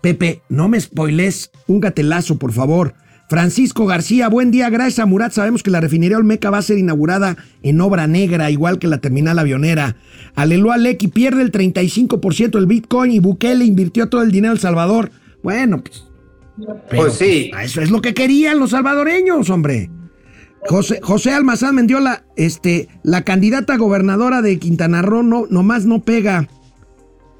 [0.00, 2.94] Pepe, no me spoiles, un gatelazo, por favor.
[3.28, 5.32] Francisco García, buen día, gracias a Murat.
[5.32, 8.98] Sabemos que la refinería Olmeca va a ser inaugurada en obra negra, igual que la
[8.98, 9.96] terminal avionera.
[10.34, 14.60] Aleluya Lecky pierde el 35% del Bitcoin y Bukele invirtió todo el dinero en El
[14.62, 15.10] Salvador.
[15.42, 16.06] Bueno, pues.
[16.88, 17.50] pero, Pues sí.
[17.52, 19.90] pues, eso es lo que querían los salvadoreños, hombre.
[20.66, 26.48] José, José Almazán Mendiola, este, la candidata gobernadora de Quintana Roo no, nomás no pega.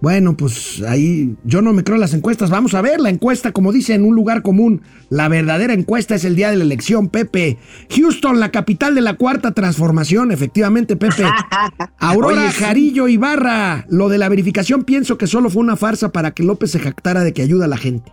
[0.01, 2.51] Bueno, pues ahí yo no me creo en las encuestas.
[2.51, 4.83] Vamos a ver la encuesta, como dice, en un lugar común.
[5.11, 7.59] La verdadera encuesta es el día de la elección, Pepe.
[7.91, 11.25] Houston, la capital de la cuarta transformación, efectivamente, Pepe.
[11.99, 12.63] Aurora Oye, sí.
[12.63, 13.87] Jarillo Ibarra.
[13.89, 17.25] Lo de la verificación pienso que solo fue una farsa para que López se jactara
[17.25, 18.13] de que ayuda a la gente.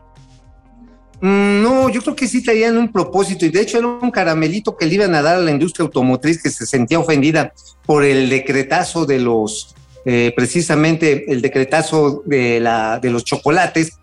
[1.21, 4.76] Mm, No, yo creo que sí traían un propósito y de hecho era un caramelito
[4.76, 7.54] que le iban a dar a la industria automotriz que se sentía ofendida
[7.86, 9.74] por el decretazo de los,
[10.06, 13.98] eh, precisamente el decretazo de, la, de los chocolates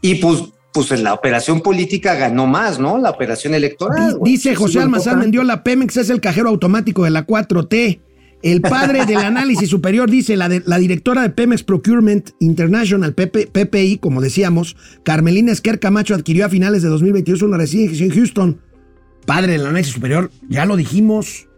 [0.00, 2.98] y pues, pues en la operación política ganó más, ¿no?
[2.98, 4.18] La operación electoral.
[4.22, 5.18] Dice José Almazán.
[5.18, 8.00] Mendiola, Pemex es el cajero automático de la 4T.
[8.42, 13.48] El padre del análisis superior dice, la, de- la directora de Pemex Procurement International, PP
[13.48, 18.60] PPI, como decíamos, Carmelina Esquer Camacho adquirió a finales de 2022 una residencia en Houston.
[19.26, 21.48] Padre del análisis superior, ya lo dijimos.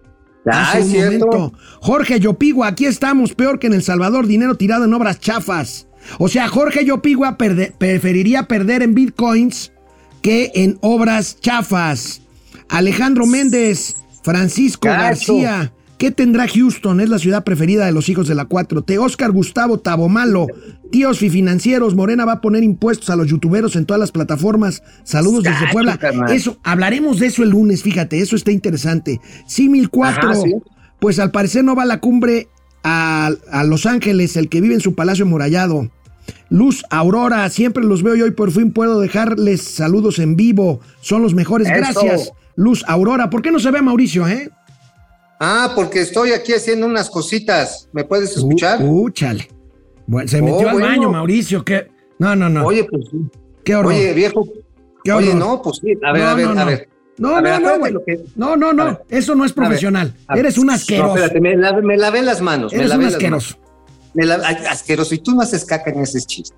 [0.46, 1.26] Ah, hace es un cierto.
[1.26, 1.58] momento.
[1.80, 5.86] Jorge Yopigua, aquí estamos peor que en El Salvador, dinero tirado en obras chafas.
[6.18, 9.72] O sea, Jorge Yopigua perde- preferiría perder en bitcoins
[10.20, 12.22] que en obras chafas.
[12.68, 14.88] Alejandro Méndez, Francisco.
[14.88, 15.72] García.
[16.02, 17.00] ¿Qué tendrá Houston?
[17.00, 18.98] Es la ciudad preferida de los hijos de la 4T.
[18.98, 20.48] Oscar Gustavo Tabomalo.
[20.90, 21.94] Tíos y financieros.
[21.94, 24.82] Morena va a poner impuestos a los youtuberos en todas las plataformas.
[25.04, 25.98] Saludos desde Puebla.
[25.98, 26.32] carnal.
[26.32, 29.20] Eso, hablaremos de eso el lunes, fíjate, eso está interesante.
[29.46, 30.28] Simil 4.
[30.28, 30.52] Ajá, sí.
[30.98, 32.48] Pues al parecer no va a la cumbre
[32.82, 35.88] a, a Los Ángeles, el que vive en su palacio amurallado.
[36.48, 40.80] Luz Aurora, siempre los veo y hoy por fin puedo dejarles saludos en vivo.
[41.00, 41.68] Son los mejores.
[41.68, 41.76] Eso.
[41.76, 43.30] Gracias, Luz Aurora.
[43.30, 44.50] ¿Por qué no se ve a Mauricio, eh?
[45.44, 47.88] Ah, porque estoy aquí haciendo unas cositas.
[47.92, 48.80] ¿Me puedes escuchar?
[48.80, 49.48] Uh, uh, chale.
[50.06, 50.86] Bueno, se Oh, metió al bueno.
[50.88, 51.64] baño, Mauricio.
[51.64, 51.88] ¿qué?
[52.20, 52.64] No, no, no.
[52.64, 53.18] Oye, pues sí.
[53.64, 53.92] qué horror.
[53.92, 54.46] Oye, viejo.
[55.02, 55.38] Qué Oye, horror.
[55.40, 55.94] no, pues sí.
[56.04, 56.66] A ver, No, a ver, no, a no.
[56.66, 56.88] ver.
[57.18, 59.00] No, ver, no, no, que- No, no, no.
[59.08, 60.14] Eso no es A ver, profesional.
[60.28, 60.38] a.
[60.38, 61.16] Eres un No, asqueroso.
[61.16, 62.70] espérate, me, lavé- me lavé las manos.
[62.72, 63.56] me Eres lavé un las asqueroso.
[63.58, 63.72] manos.
[64.14, 64.36] Me la-
[64.70, 65.12] asqueroso.
[65.14, 66.54] Y tú no haces caca en ese chiste.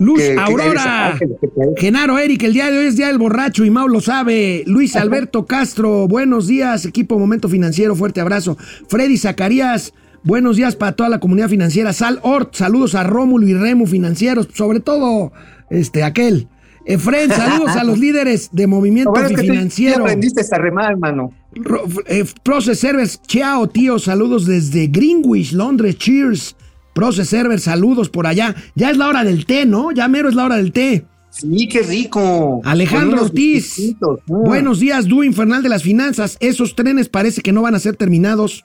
[0.00, 1.16] Luz ¿Qué- qué Aurora.
[1.18, 4.64] te- Genaro Eric, el día de hoy es día del borracho y Mau lo sabe.
[4.66, 8.56] Luis Alberto Castro, buenos días, equipo Momento Financiero, fuerte abrazo.
[8.88, 9.94] Freddy Zacarías,
[10.24, 11.92] buenos días para toda la comunidad financiera.
[11.92, 15.32] Sal Ort, saludos a Rómulo y Remo financieros, sobre todo
[15.70, 16.48] este aquel.
[16.84, 20.02] Efren, saludos a los líderes de Movimiento bueno es que tú Financiero.
[20.04, 21.32] aprendiste a remar, hermano.
[21.54, 26.56] Ro- eh, Process Servers, chao, tío, saludos desde Greenwich, Londres, cheers.
[26.96, 28.56] Process Servers, saludos por allá.
[28.74, 29.92] Ya es la hora del té, ¿no?
[29.92, 31.04] Ya mero es la hora del té.
[31.28, 32.62] Sí, qué rico.
[32.64, 33.94] Alejandro Ortiz,
[34.26, 36.38] buenos días, dúo infernal de las finanzas.
[36.40, 38.64] Esos trenes parece que no van a ser terminados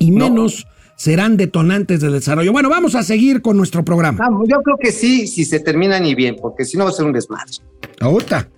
[0.00, 0.28] y No.
[0.28, 2.50] menos serán detonantes del desarrollo.
[2.50, 4.18] Bueno, vamos a seguir con nuestro programa.
[4.18, 6.92] Vamos, yo creo que sí, si se terminan y bien, porque si no va a
[6.92, 7.52] ser un desmadre.
[8.00, 8.48] Ahorita,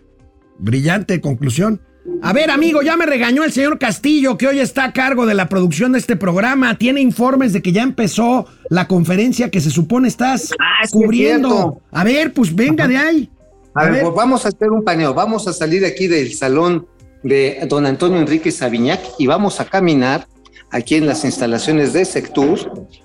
[0.59, 1.83] brillante conclusión.
[2.23, 5.35] A ver, amigo, ya me regañó el señor Castillo, que hoy está a cargo de
[5.35, 6.77] la producción de este programa.
[6.79, 11.81] Tiene informes de que ya empezó la conferencia que se supone estás Ah, es cubriendo.
[11.93, 13.31] A ver, pues venga de ahí.
[13.75, 15.15] A, ver, pues vamos a hacer un paneo.
[15.15, 16.87] Vamos a salir de aquí del salón
[17.23, 20.27] de don Antonio Enrique Sabiñac y vamos a caminar
[20.71, 22.59] aquí en las instalaciones de Sectur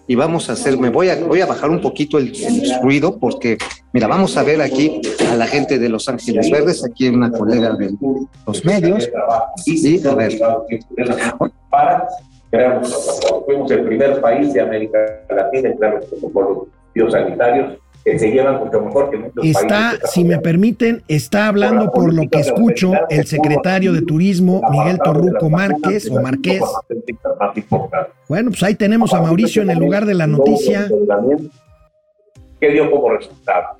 [0.08, 3.17] y vamos a hacer, me voy a, voy a bajar un poquito el, el ruido
[3.19, 3.58] porque,
[3.93, 7.74] mira, vamos a ver aquí a la gente de Los Ángeles Verdes, aquí una colega
[7.76, 7.93] de
[8.45, 9.10] los medios.
[9.65, 10.39] Y a ver,
[11.69, 12.08] para
[12.50, 12.82] crear.
[13.45, 14.97] Fuimos el primer país de América
[15.30, 20.11] Latina en crear los protocolos biosanitarios que se llevan mucho mejor que muchos Está, países.
[20.11, 25.49] si me permiten, está hablando por lo que escucho el secretario de Turismo, Miguel Torruco
[25.49, 26.62] Márquez o Marqués.
[28.27, 30.89] Bueno, pues ahí tenemos a Mauricio en el lugar de la noticia.
[32.60, 33.77] ¿Qué dio como resultado?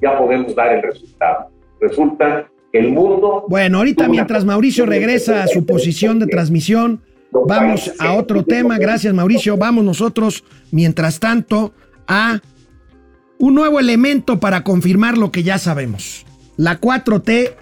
[0.00, 1.50] Ya podemos dar el resultado.
[1.80, 3.44] Resulta que el mundo...
[3.48, 7.02] Bueno, ahorita mientras Mauricio regresa a su posición de transmisión,
[7.32, 8.78] vamos a otro tema.
[8.78, 9.56] Gracias, Mauricio.
[9.56, 11.72] Vamos nosotros, mientras tanto,
[12.06, 12.40] a
[13.40, 16.26] un nuevo elemento para confirmar lo que ya sabemos.
[16.58, 17.54] La 4T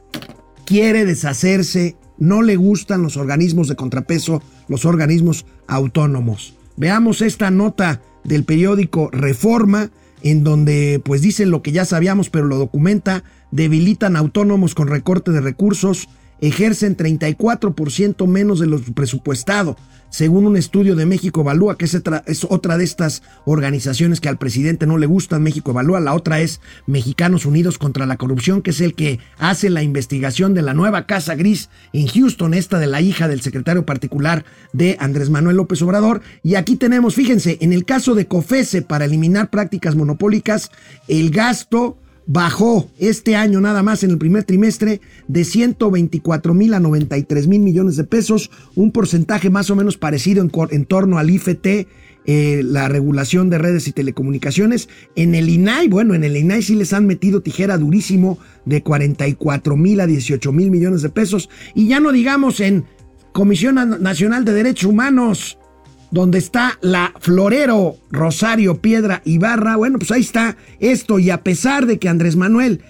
[0.67, 6.55] quiere deshacerse, no le gustan los organismos de contrapeso, los organismos autónomos.
[6.77, 9.91] Veamos esta nota del periódico Reforma,
[10.25, 13.23] en donde pues dicen lo que ya sabíamos, pero lo documenta,
[13.53, 16.09] debilitan autónomos con recorte de recursos,
[16.41, 19.77] ejercen 34% menos de lo presupuestado
[20.11, 21.95] según un estudio de México Evalúa, que es,
[22.49, 26.61] otra de estas organizaciones que al presidente no le gustan, México Evalúa, la otra es
[26.87, 31.07] Mexicanos Unidos contra la Corrupción, que es el que hace la investigación de la nueva
[31.07, 35.83] Casa Gris en Houston, esta de la hija del secretario particular de Andrés Manuel López
[35.83, 36.23] Obrador.
[36.43, 40.71] Y aquí tenemos, fíjense, en el caso de COFESE para eliminar prácticas monopólicas,
[41.07, 41.99] el gasto
[42.29, 47.61] bajó este año nada más en el primer trimestre de 124 mil a 93 mil
[47.61, 51.89] millones de pesos, un porcentaje más o menos parecido en, torno al IFT,
[52.27, 54.91] eh, la regulación de redes y telecomunicaciones.
[55.17, 59.77] En el INAI, bueno, en el INAI sí les han metido tijera durísimo de 44
[59.77, 61.49] mil a 18 mil millones de pesos.
[61.75, 62.85] Y ya no digamos en
[63.33, 65.58] Comisión Nacional de Derechos Humanos,
[66.11, 69.77] donde está la Florero, Rosario, Piedra y Barra.
[69.77, 71.19] Bueno, pues ahí está esto.
[71.19, 72.83] Y a pesar de que Andrés Manuel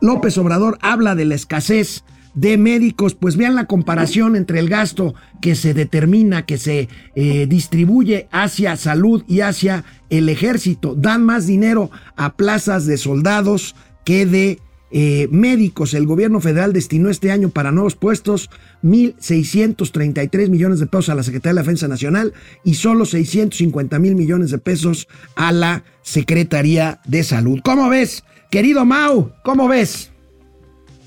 [0.00, 2.04] López Obrador habla de la escasez
[2.34, 7.46] de médicos, pues vean la comparación entre el gasto que se determina, que se eh,
[7.48, 10.94] distribuye hacia salud y hacia el ejército.
[10.94, 14.60] Dan más dinero a plazas de soldados que de
[14.90, 15.94] eh, médicos.
[15.94, 18.50] El gobierno federal destinó este año para nuevos puestos
[18.82, 22.32] 1.633 millones de pesos a la Secretaría de la Defensa Nacional
[22.64, 27.60] y solo 650 mil millones de pesos a la Secretaría de Salud.
[27.64, 29.32] ¿Cómo ves, querido Mau?
[29.44, 30.10] ¿Cómo ves?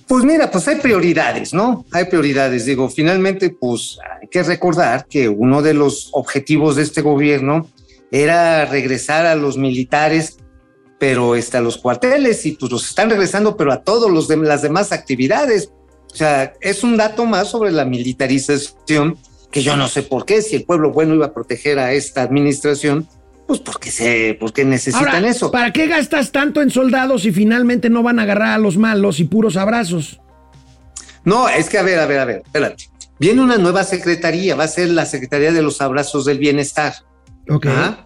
[0.08, 1.86] Pues mira, pues hay prioridades, ¿no?
[1.92, 2.66] Hay prioridades.
[2.66, 7.70] Digo, finalmente, pues hay que recordar que uno de los objetivos de este gobierno
[8.12, 10.38] era regresar a los militares
[11.04, 14.62] pero está los cuarteles y pues los están regresando, pero a todos los de las
[14.62, 15.70] demás actividades.
[16.10, 19.18] O sea, es un dato más sobre la militarización
[19.52, 22.22] que yo no sé por qué, si el pueblo bueno iba a proteger a esta
[22.22, 23.06] administración,
[23.48, 25.52] pues porque se, porque necesitan eso.
[25.52, 29.20] ¿Para qué gastas tanto en soldados si finalmente no van a agarrar a los malos
[29.20, 30.22] y puros abrazos?
[31.26, 32.86] No, es que a ver, a ver, a ver, espérate.
[33.20, 36.94] Viene una nueva secretaría, va a ser la Secretaría de los Abrazos del Bienestar.
[37.50, 37.66] Ok.
[37.68, 38.06] ¿Ah?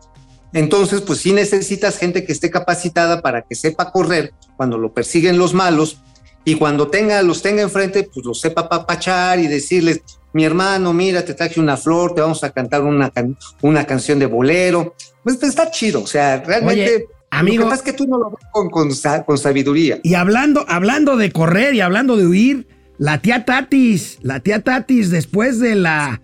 [0.53, 5.37] Entonces, pues sí necesitas gente que esté capacitada para que sepa correr cuando lo persiguen
[5.37, 5.99] los malos
[6.45, 11.25] y cuando tenga, los tenga enfrente, pues lo sepa papachar y decirles, mi hermano, mira,
[11.25, 13.11] te traje una flor, te vamos a cantar una,
[13.61, 14.95] una canción de bolero.
[15.23, 17.07] Pues, pues, está chido, o sea, realmente...
[17.31, 19.99] amigo, lo que pasa es que tú no lo ves con, con, sabiduría.
[20.03, 22.67] Y hablando, hablando de correr y hablando de huir,
[22.97, 26.21] la tía Tatis, la tía Tatis, después de la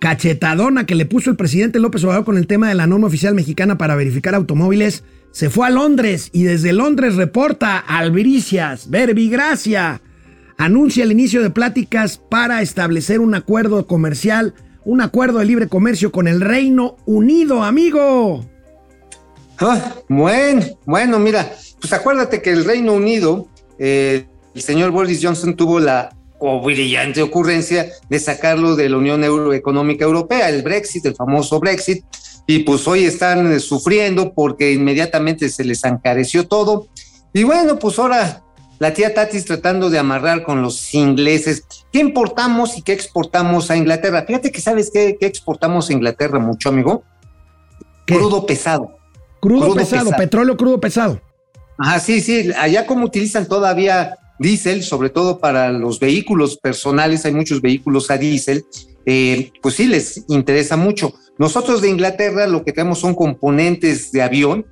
[0.00, 3.34] cachetadona que le puso el presidente López Obrador con el tema de la norma oficial
[3.34, 10.00] mexicana para verificar automóviles, se fue a Londres y desde Londres reporta Albricias, Verbigracia,
[10.56, 16.10] anuncia el inicio de pláticas para establecer un acuerdo comercial, un acuerdo de libre comercio
[16.10, 18.44] con el Reino Unido, amigo.
[19.58, 23.48] Ah, bueno, bueno, mira, pues acuérdate que el Reino Unido,
[23.78, 29.22] eh, el señor Boris Johnson tuvo la o brillante ocurrencia de sacarlo de la Unión
[29.52, 32.04] Económica Europea, el Brexit, el famoso Brexit,
[32.46, 36.88] y pues hoy están eh, sufriendo porque inmediatamente se les encareció todo.
[37.32, 38.42] Y bueno, pues ahora
[38.80, 41.64] la tía Tatis tratando de amarrar con los ingleses.
[41.92, 44.24] ¿Qué importamos y qué exportamos a Inglaterra?
[44.26, 47.04] Fíjate que sabes qué, exportamos a Inglaterra mucho, amigo.
[48.06, 48.96] Crudo pesado.
[49.38, 51.20] Crudo, pesado, petróleo crudo pesado.
[51.78, 52.50] Ah, sí, sí.
[52.58, 58.16] Allá como utilizan todavía diésel, sobre todo para los vehículos personales, hay muchos vehículos a
[58.16, 58.64] diésel,
[59.06, 61.14] eh, pues sí les interesa mucho.
[61.38, 64.66] Nosotros de Inglaterra lo que tenemos son componentes de avión,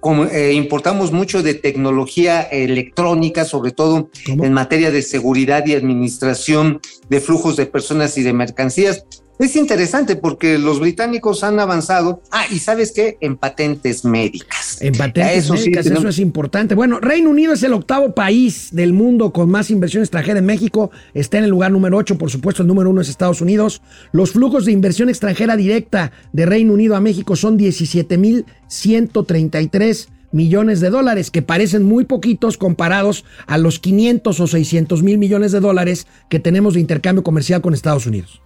[0.00, 6.80] como, eh, importamos mucho de tecnología electrónica, sobre todo en materia de seguridad y administración
[7.08, 9.06] de flujos de personas y de mercancías.
[9.38, 12.22] Es interesante porque los británicos han avanzado.
[12.30, 13.16] Ah, y sabes qué?
[13.20, 14.80] En patentes médicas.
[14.80, 16.76] En patentes médicas, eso es importante.
[16.76, 20.92] Bueno, Reino Unido es el octavo país del mundo con más inversión extranjera en México.
[21.14, 23.82] Está en el lugar número 8, por supuesto, el número uno es Estados Unidos.
[24.12, 30.90] Los flujos de inversión extranjera directa de Reino Unido a México son 17.133 millones de
[30.90, 36.06] dólares, que parecen muy poquitos comparados a los 500 o 600 mil millones de dólares
[36.28, 38.43] que tenemos de intercambio comercial con Estados Unidos.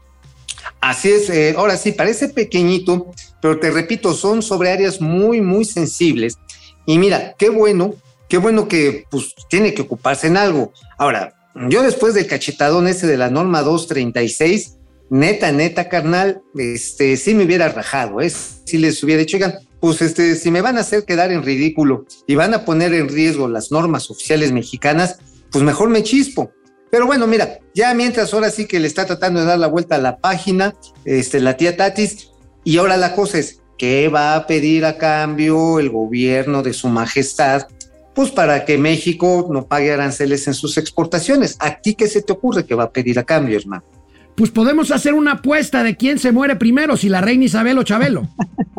[0.81, 5.65] Así es, eh, ahora sí, parece pequeñito, pero te repito, son sobre áreas muy, muy
[5.65, 6.39] sensibles.
[6.87, 7.95] Y mira, qué bueno,
[8.29, 10.73] qué bueno que pues tiene que ocuparse en algo.
[10.97, 11.35] Ahora,
[11.69, 14.77] yo después del cachetadón ese de la norma 236,
[15.11, 18.31] neta, neta, carnal, este, me hubiera rajado, ¿eh?
[18.31, 22.05] Si les hubiera dicho, oigan, pues este, si me van a hacer quedar en ridículo
[22.27, 25.19] y van a poner en riesgo las normas oficiales mexicanas,
[25.51, 26.51] pues mejor me chispo.
[26.91, 29.97] Pero bueno, mira, ya mientras ahora sí que le está tratando de dar la vuelta
[29.97, 30.75] a la página,
[31.05, 32.31] este, la tía Tatis,
[32.65, 36.89] y ahora la cosa es, qué va a pedir a cambio el gobierno de su
[36.89, 37.67] majestad,
[38.15, 41.57] pues para que México no pague aranceles en sus exportaciones.
[41.61, 43.85] ¿A ti qué se te ocurre que va a pedir a cambio, hermano?
[44.39, 47.83] Pues podemos hacer una apuesta de quién se muere primero, si la reina Isabel o
[47.83, 48.29] Chabelo.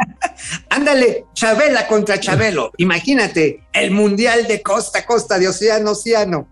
[0.70, 2.72] Ándale, Chabela contra Chabelo.
[2.78, 6.48] Imagínate, el mundial de costa a costa, de océano a océano.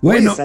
[0.00, 0.36] Bueno,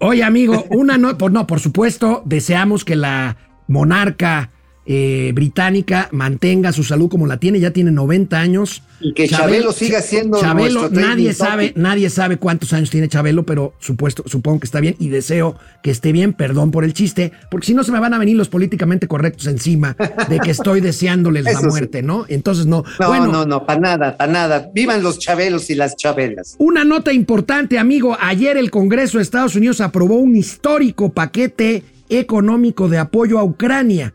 [0.00, 3.36] Oye, amigo, una no, pues no, por supuesto, deseamos que la
[3.68, 4.50] monarca
[4.84, 8.82] eh, británica mantenga su salud como la tiene, ya tiene 90 años.
[9.00, 11.38] Y que Chabelo siga siendo Chabelo, nadie topic.
[11.38, 15.56] sabe, nadie sabe cuántos años tiene Chabelo, pero supuesto, supongo que está bien y deseo
[15.82, 18.36] que esté bien, perdón por el chiste, porque si no se me van a venir
[18.36, 19.96] los políticamente correctos encima
[20.28, 21.66] de que estoy deseándoles la sí.
[21.66, 22.24] muerte, ¿no?
[22.28, 22.84] Entonces no.
[22.98, 24.70] No, bueno, no, no, para nada, para nada.
[24.74, 26.56] Vivan los Chabelos y las Chabelas.
[26.58, 28.16] Una nota importante, amigo.
[28.20, 34.14] Ayer el Congreso de Estados Unidos aprobó un histórico paquete económico de apoyo a Ucrania.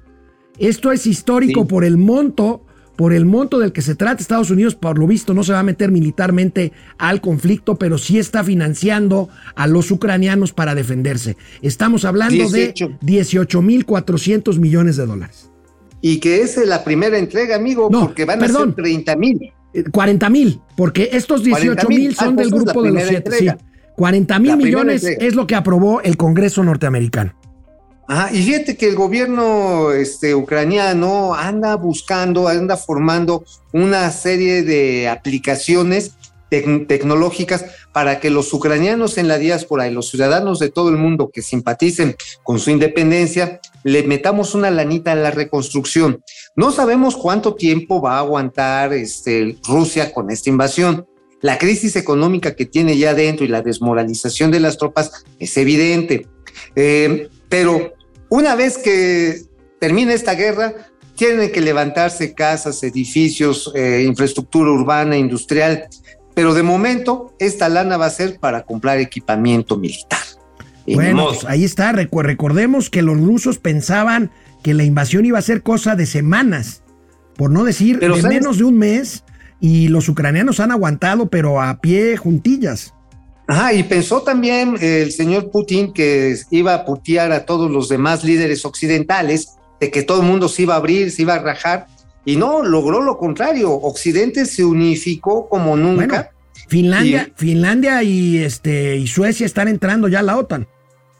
[0.59, 1.67] Esto es histórico Sí.
[1.67, 2.63] por el monto,
[2.95, 4.21] por el monto del que se trata.
[4.21, 8.17] Estados Unidos, por lo visto, no se va a meter militarmente al conflicto, pero sí
[8.17, 11.37] está financiando a los ucranianos para defenderse.
[11.61, 12.97] Estamos hablando 18.
[13.01, 15.49] de 18.400 millones de dólares.
[16.01, 18.71] Y que es la primera entrega, amigo, No, porque van perdón.
[18.71, 19.51] a ser 30 mil.
[19.91, 22.91] 40 mil, porque estos 18 mil 40,000, son ah, del pues es la grupo de
[22.91, 23.31] los siete.
[23.31, 23.47] Sí.
[23.47, 23.57] entrega.
[23.95, 25.27] 40 mil millones entrega.
[25.27, 27.33] es lo que aprobó el Congreso norteamericano.
[28.31, 33.43] Y fíjate que el gobierno este, ucraniano anda buscando, anda formando
[33.73, 36.13] una serie de aplicaciones
[36.49, 40.95] tec- tecnológicas para que los ucranianos en la diáspora y los ciudadanos de todo el
[40.95, 46.23] mundo que simpaticen con su independencia, le metamos una lanita a la reconstrucción.
[46.55, 51.05] No sabemos cuánto tiempo va a aguantar este, Rusia con esta invasión.
[51.41, 56.25] La crisis económica que tiene ya dentro y la desmoralización de las tropas es evidente.
[56.75, 57.93] Eh, pero
[58.29, 59.41] una vez que
[59.79, 60.73] termine esta guerra,
[61.15, 65.87] tienen que levantarse casas, edificios, eh, infraestructura urbana, industrial,
[66.35, 70.19] pero de momento esta lana va a ser para comprar equipamiento militar.
[70.85, 71.91] Bueno, pues ahí está.
[71.91, 74.31] Recordemos que los rusos pensaban
[74.63, 76.83] que la invasión iba a ser cosa de semanas,
[77.35, 78.37] por no decir Pero de ¿sabes?
[78.37, 79.23] menos de un mes,
[79.59, 82.93] y los ucranianos han aguantado, pero a pie juntillas.
[83.47, 88.23] Ajá, y pensó también el señor Putin que iba a putear a todos los demás
[88.23, 91.87] líderes occidentales, de que todo el mundo se iba a abrir, se iba a rajar,
[92.25, 93.71] y no, logró lo contrario.
[93.71, 96.05] Occidente se unificó como nunca.
[96.05, 96.25] Bueno,
[96.67, 100.67] Finlandia, Y- Finlandia y este y Suecia están entrando ya a la OTAN.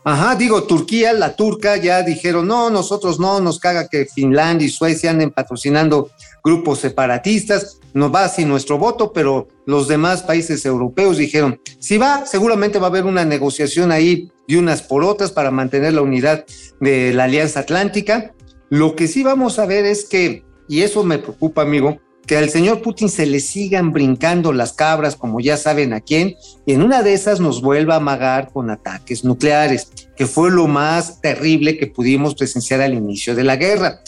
[0.04, 4.70] Ajá, digo, Turquía, la turca ya dijeron, no, nosotros no, nos caga que Finlandia y
[4.70, 6.10] Suecia anden patrocinando
[6.48, 12.26] grupos separatistas, nos va sin nuestro voto, pero los demás países europeos dijeron, si va,
[12.26, 16.46] seguramente va a haber una negociación ahí de unas por otras para mantener la unidad
[16.80, 18.34] de la Alianza Atlántica.
[18.70, 22.50] Lo que sí vamos a ver es que, y eso me preocupa, amigo, que al
[22.50, 26.36] señor Putin se le sigan brincando las cabras, como ya saben a quién,
[26.66, 30.68] y en una de esas nos vuelva a amagar con ataques nucleares, que fue lo
[30.68, 34.00] más terrible que pudimos presenciar al inicio de la guerra.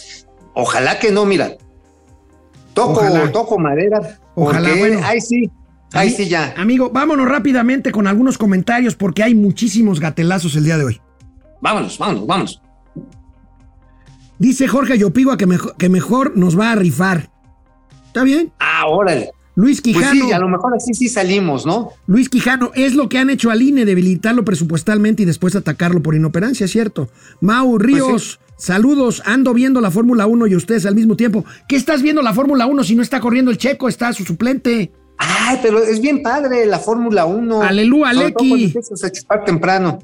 [0.54, 1.58] Ojalá que no, mira.
[2.74, 3.32] Toco, Ojalá.
[3.32, 5.00] toco madera, Ojalá, bueno.
[5.04, 5.50] ahí sí,
[5.94, 6.54] ahí sí ya.
[6.58, 11.02] Amigo, vámonos rápidamente con algunos comentarios porque hay muchísimos gatelazos el día de hoy.
[11.62, 12.62] Vámonos, vámonos, vámonos.
[14.38, 17.30] Dice Jorge Yopigua que mejor, que mejor nos va a rifar.
[18.08, 18.52] ¿Está bien?
[18.60, 19.32] Ah, órale.
[19.56, 20.26] Luis Pues Quijano.
[20.28, 21.90] sí, a lo mejor así sí salimos, ¿no?
[22.08, 26.16] Luis Quijano, es lo que han hecho al INE, debilitarlo presupuestalmente y después atacarlo por
[26.16, 27.10] inoperancia, ¿cierto?
[27.42, 31.44] Mau Ríos, saludos, ando viendo la Fórmula 1 y ustedes al mismo tiempo.
[31.68, 34.92] ¿Qué estás viendo la Fórmula 1 si no está corriendo el checo, está su suplente?
[35.18, 37.64] Ay, pero es bien padre la Fórmula 1.
[37.64, 38.76] Aleluya, Aleki.
[39.04, 40.00] a chupar temprano.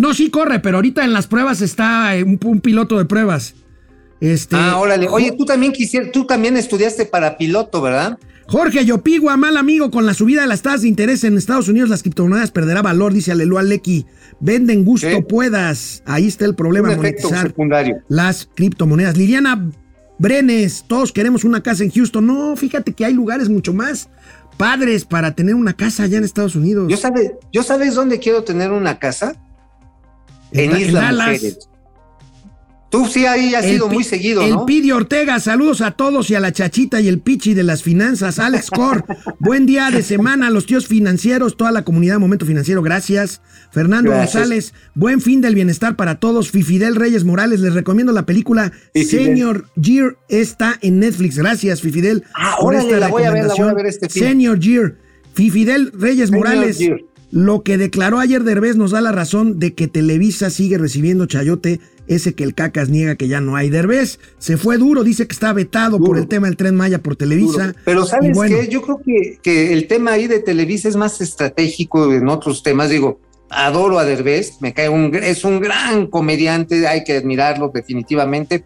[0.00, 3.54] No, sí corre, pero ahorita en las pruebas está eh, un, un piloto de pruebas.
[4.20, 5.08] Este, ah, órale.
[5.08, 8.18] Oye, tú también quisieras, tú también estudiaste para piloto, ¿verdad?
[8.50, 11.88] Jorge Yopigua, mal amigo, con la subida de las tasas de interés en Estados Unidos,
[11.88, 14.06] las criptomonedas perderá valor, dice Aleluya Lecky.
[14.40, 16.02] Venden gusto puedas.
[16.04, 17.98] Ahí está el problema, Un monetizar secundario.
[18.08, 19.16] las criptomonedas.
[19.16, 19.70] Liliana
[20.18, 22.26] Brenes, todos queremos una casa en Houston.
[22.26, 24.08] No, fíjate que hay lugares mucho más
[24.56, 26.88] padres para tener una casa allá en Estados Unidos.
[26.90, 29.36] Yo sabes, yo sabes dónde quiero tener una casa?
[30.50, 31.12] En, Da- Isla.
[31.12, 31.68] Mujeres.
[32.90, 36.34] Tú sí ahí has El ido Pi- muy seguido, El Ortega, saludos a todos y
[36.34, 38.40] a la chachita y el pichi de las finanzas.
[38.40, 39.04] Alex Cor,
[39.38, 43.42] buen día de semana a los tíos financieros, toda la comunidad de Momento Financiero, gracias.
[43.70, 44.34] Fernando Gracias.
[44.34, 46.50] González, buen fin del bienestar para todos.
[46.50, 49.26] Fifidel Reyes Morales, les recomiendo la película Fifidel.
[49.26, 51.38] Senior Year, está en Netflix.
[51.38, 52.24] Gracias, Fifidel.
[52.34, 54.08] Ah, órale, esta la voy a ver, la voy a ver este.
[54.10, 54.96] Senior Year,
[55.34, 56.78] Fifidel Reyes Senior Morales.
[56.78, 56.98] Year.
[57.32, 61.78] Lo que declaró ayer Derbez nos da la razón de que Televisa sigue recibiendo chayote
[62.10, 63.70] ese que el Cacas niega que ya no hay.
[63.70, 67.14] Derbez se fue duro, dice que está vetado por el tema del Tren Maya por
[67.14, 67.68] Televisa.
[67.68, 67.78] Duro.
[67.84, 71.20] Pero sabes bueno, qué, yo creo que, que el tema ahí de Televisa es más
[71.20, 72.90] estratégico en otros temas.
[72.90, 78.64] Digo, adoro a Derbez, me cae un, es un gran comediante, hay que admirarlo definitivamente.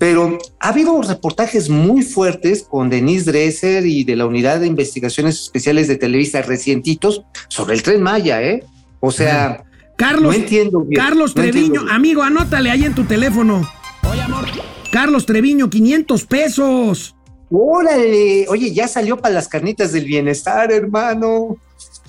[0.00, 5.40] Pero ha habido reportajes muy fuertes con Denise Dresser y de la Unidad de Investigaciones
[5.40, 8.64] Especiales de Televisa recientitos sobre el Tren Maya, ¿eh?
[8.98, 9.62] O sea,
[9.96, 11.94] Carlos, no entiendo bien, Carlos no entiendo Treviño, bien.
[11.94, 13.68] amigo, anótale ahí en tu teléfono.
[14.10, 14.44] Oye, amor.
[14.90, 17.14] Carlos Treviño, 500 pesos.
[17.50, 21.56] órale, oye, ya salió para las carnitas del bienestar, hermano.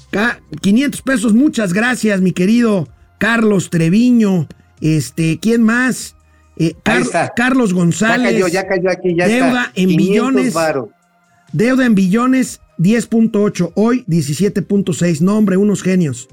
[0.10, 2.88] Ca- 500 pesos, muchas gracias, mi querido
[3.20, 4.48] Carlos Treviño.
[4.82, 6.16] Este, ¿quién más?
[6.58, 7.32] Eh, Car- Ahí está.
[7.36, 8.32] Carlos Ya González.
[8.34, 9.72] cayó, ya cayó aquí, ya Deuda está.
[9.76, 10.54] en 500 billones.
[11.52, 13.72] Deuda en billones, 10.8.
[13.76, 15.22] Hoy, 17.6.
[15.22, 16.28] No, hombre, unos genios.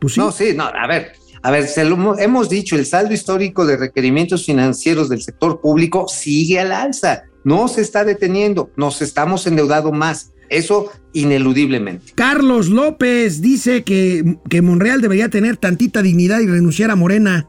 [0.00, 0.20] Pues sí.
[0.20, 1.12] No, sí, no, a ver,
[1.42, 5.60] a ver, se lo hemos- hemos dicho, el saldo histórico de requerimientos financieros del sector
[5.60, 12.12] público sigue al alza, no se está deteniendo, nos estamos endeudando más, eso ineludiblemente.
[12.14, 17.48] Carlos López dice que, que Monreal debería tener tantita dignidad y renunciar a Morena.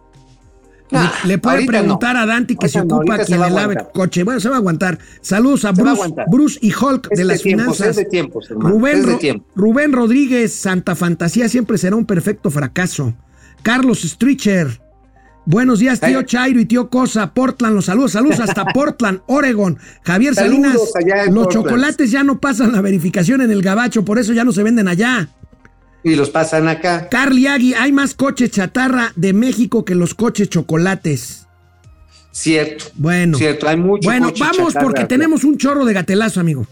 [0.92, 2.22] Le- le, puede preguntar no.
[2.22, 3.92] a Dante que se Ahorita no, ocupa va a le lave aguantar.
[3.92, 4.24] coche.
[4.24, 5.00] Bueno, se va a aguantar.
[5.22, 6.14] Saludos a Bruce.
[6.28, 7.96] Bruce y Hulk Es de las tiempos, finanzas.
[7.96, 9.42] de tiempos, Rubén, de.
[9.56, 13.16] Rubén Rodríguez, Santa Fantasía siempre será un perfecto fracaso.
[13.64, 14.80] Carlos Stricher.
[15.48, 16.22] Buenos días, tío.
[16.24, 17.34] Chairo y tío Cosa.
[17.34, 18.12] Portland, los saludos.
[18.14, 19.78] Saludos hasta Portland, Oregon.
[20.04, 21.28] Javier Saludos Salinas.
[21.32, 21.50] Los Portland.
[21.52, 24.88] chocolates ya no pasan la verificación en el gabacho, por eso ya no se venden
[24.88, 25.30] allá.
[26.06, 27.10] Y los pasan acá.
[27.10, 31.48] Carly Agui, hay más coches chatarra de México que los coches chocolates.
[32.32, 32.86] Cierto.
[32.94, 33.36] Bueno.
[33.40, 36.68] Cierto, hay mucho Bueno, coche vamos chatarra porque tenemos un chorro de gatelazo, amigo.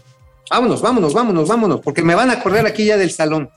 [0.52, 3.50] Vámonos, vámonos, vámonos, vámonos, porque me van a correr aquí ya del salón.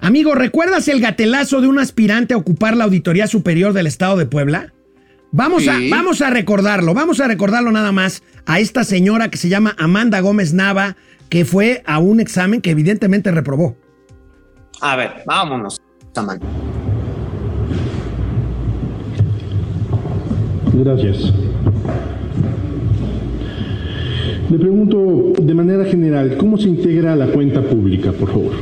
[0.00, 4.26] Amigo, ¿recuerdas el gatelazo de un aspirante a ocupar la Auditoría Superior del Estado de
[4.26, 4.74] Puebla?
[5.32, 9.48] Vamos, a, vamos a recordarlo, vamos a recordarlo nada más a esta señora que se
[9.48, 10.96] llama Amanda Gómez Nava,
[11.28, 13.76] que fue a un examen que evidentemente reprobó.
[14.80, 15.80] A ver, vámonos,
[16.12, 16.40] Samán.
[20.74, 21.32] Gracias.
[24.50, 28.52] Le pregunto de manera general, ¿cómo se integra la cuenta pública, por favor?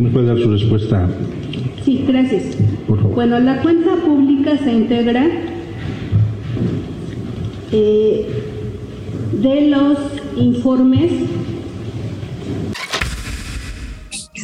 [0.00, 1.08] Nos puede dar su respuesta,
[1.84, 2.56] Sí, gracias.
[2.86, 3.14] Por favor.
[3.14, 5.26] Bueno, la cuenta pública se integra
[7.72, 8.26] eh,
[9.32, 9.98] de los
[10.36, 11.12] informes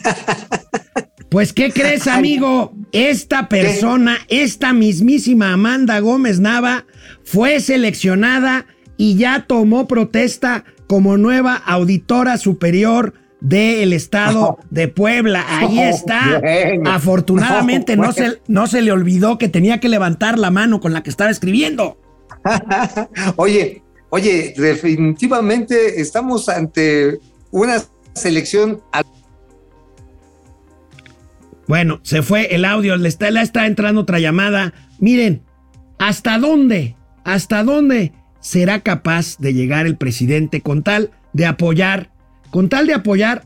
[1.29, 2.73] Pues, ¿qué crees, amigo?
[2.93, 6.87] Esta persona, esta mismísima Amanda Gómez Nava,
[7.25, 13.15] fue seleccionada y ya tomó protesta como nueva auditora superior
[13.45, 15.45] del estado de Puebla.
[15.47, 16.41] Ahí está.
[16.87, 20.95] Afortunadamente No, no, se, no se le olvidó que tenía que levantar la mano con
[20.95, 21.99] la que estaba escribiendo.
[23.37, 27.21] Oye, oye, definitivamente estamos ante
[27.51, 27.83] una
[28.15, 28.83] selección
[31.67, 34.73] Bueno, se fue el audio, le está, le está entrando otra llamada.
[34.99, 35.43] Miren,
[35.99, 36.97] ¿hasta dónde?
[37.25, 42.11] ¿Hasta dónde será capaz de llegar el presidente con tal de apoyar,
[42.55, 43.43] con tal de apoyar?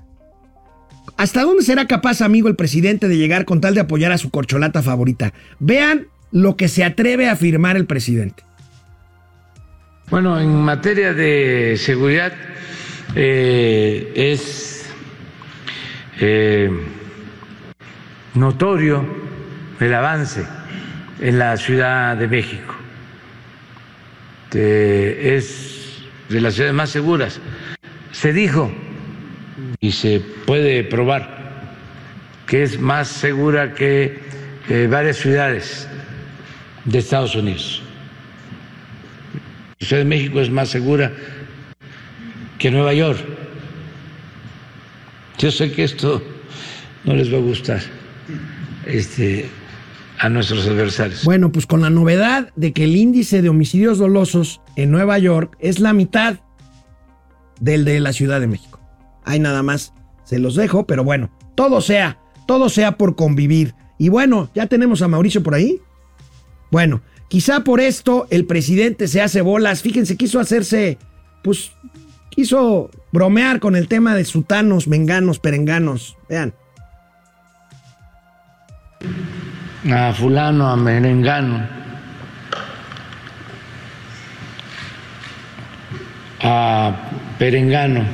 [1.17, 4.29] ¿Hasta dónde será capaz, amigo, el presidente de llegar con tal de apoyar a su
[4.29, 5.33] corcholata favorita?
[5.59, 8.43] Vean lo que se atreve a afirmar el presidente.
[10.11, 12.35] Bueno, en materia de seguridad
[13.15, 14.91] eh, es
[16.21, 16.71] eh,
[18.35, 19.07] notorio
[19.81, 20.45] el avance
[21.19, 22.75] en la Ciudad de México.
[24.53, 27.41] Es de las ciudades más seguras.
[28.13, 28.71] Se dijo
[29.81, 31.39] y se puede probar
[32.47, 34.19] que es más segura que
[34.69, 35.87] eh, varias ciudades
[36.85, 37.83] de Estados Unidos.
[39.79, 41.13] La Ciudad de México es más segura
[42.59, 43.21] que Nueva York.
[45.39, 46.23] Yo sé que esto
[47.05, 47.81] no les va a gustar
[48.87, 49.49] este,
[50.19, 51.25] a nuestros adversarios.
[51.25, 55.57] Bueno, pues con la novedad de que el índice de homicidios dolosos en Nueva York
[55.61, 56.41] es la mitad
[57.61, 58.78] del de la Ciudad de México.
[59.29, 59.93] Ahí nada más
[60.25, 63.75] se los dejo, pero bueno, todo sea, todo sea por convivir.
[63.99, 65.83] Y bueno, ya tenemos a Mauricio por ahí.
[66.71, 69.83] Bueno, quizá por esto el presidente se hace bolas.
[69.83, 70.97] Fíjense, quiso hacerse,
[71.45, 71.73] pues,
[72.31, 76.17] quiso bromear con el tema de sutanos, menganos, perenganos.
[76.31, 76.55] Vean.
[79.93, 81.69] a fulano, a merengano,
[86.41, 88.05] a perengano,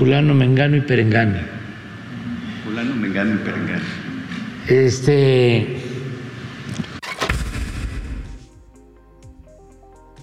[0.00, 1.38] fulano, mengano y perengano.
[2.64, 3.84] Fulano, Mengano y Perengano.
[4.66, 5.76] Este,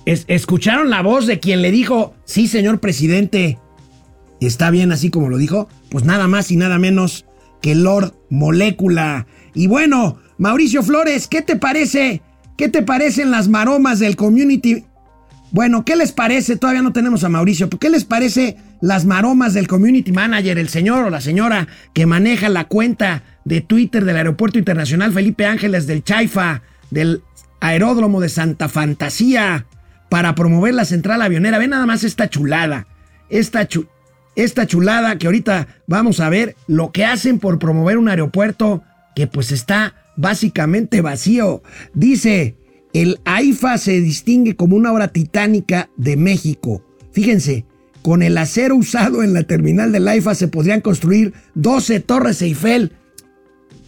[0.06, 3.60] Es- ¿Escucharon la voz de quien le dijo, sí, señor presidente,
[4.40, 5.68] está bien así como lo dijo?
[5.92, 7.26] Pues nada más y nada menos
[7.62, 9.28] que Lord Molécula.
[9.54, 12.22] Y bueno, Mauricio Flores, ¿qué te parece?
[12.58, 14.86] ¿Qué te parecen las maromas del community?
[15.52, 16.58] Bueno, ¿qué les parece?
[16.58, 20.70] Todavía no tenemos a Mauricio, pero ¿qué les parece las maromas del community manager, el
[20.70, 25.88] señor o la señora que maneja la cuenta de Twitter del Aeropuerto Internacional Felipe Ángeles
[25.88, 27.22] del Chaifa, del
[27.62, 29.66] Aeródromo de Santa Fantasía,
[30.10, 31.60] para promover la central avionera?
[31.60, 32.88] Ve nada más esta chulada,
[33.30, 33.68] esta,
[34.36, 38.84] esta chulada que ahorita vamos a ver lo que hacen por promover un aeropuerto
[39.16, 41.64] que pues está básicamente vacío.
[41.94, 42.56] Dice,
[43.02, 46.84] el AIFA se distingue como una obra titánica de México.
[47.12, 47.64] Fíjense,
[48.02, 52.94] con el acero usado en la terminal del AIFA se podrían construir 12 torres Eiffel.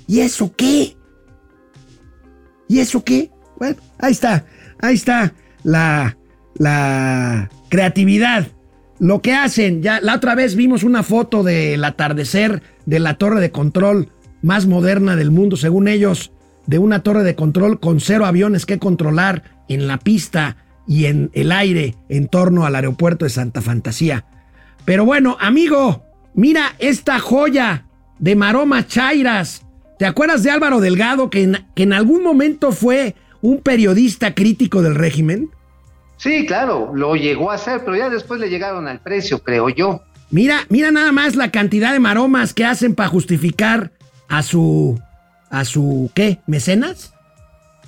[0.06, 0.96] ¿Y eso qué?
[2.68, 3.32] ¿Y eso qué?
[3.58, 4.46] Bueno, ahí está,
[4.80, 5.34] ahí está
[5.64, 6.16] la,
[6.54, 8.48] la creatividad.
[9.00, 13.42] Lo que hacen, ya la otra vez vimos una foto del atardecer de la torre
[13.42, 14.12] de control
[14.44, 16.32] más moderna del mundo, según ellos,
[16.68, 20.58] de una torre de control con cero aviones que controlar en la pista
[20.88, 24.26] y en el aire en torno al aeropuerto de Santa Fantasía.
[24.86, 26.04] Pero bueno, amigo,
[26.34, 27.86] mira esta joya
[28.18, 29.66] de Maroma Chairas.
[30.00, 34.82] ¿Te acuerdas de Álvaro Delgado, que en, que en algún momento fue un periodista crítico
[34.82, 35.50] del régimen?
[36.18, 40.02] Sí, claro, lo llegó a hacer, pero ya después le llegaron al precio, creo yo.
[40.32, 43.92] Mira, mira nada más la cantidad de maromas que hacen para justificar
[44.28, 45.00] a su,
[45.50, 46.40] a su, ¿qué?
[46.48, 47.14] ¿Mecenas?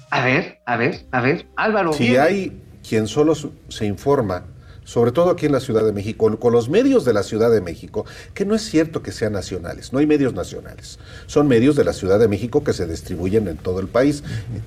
[0.09, 1.93] A ver, a ver, a ver, Álvaro.
[1.93, 2.21] Si bien.
[2.21, 3.33] hay quien solo
[3.69, 4.43] se informa,
[4.83, 7.61] sobre todo aquí en la Ciudad de México, con los medios de la Ciudad de
[7.61, 11.85] México, que no es cierto que sean nacionales, no hay medios nacionales, son medios de
[11.85, 14.23] la Ciudad de México que se distribuyen en todo el país,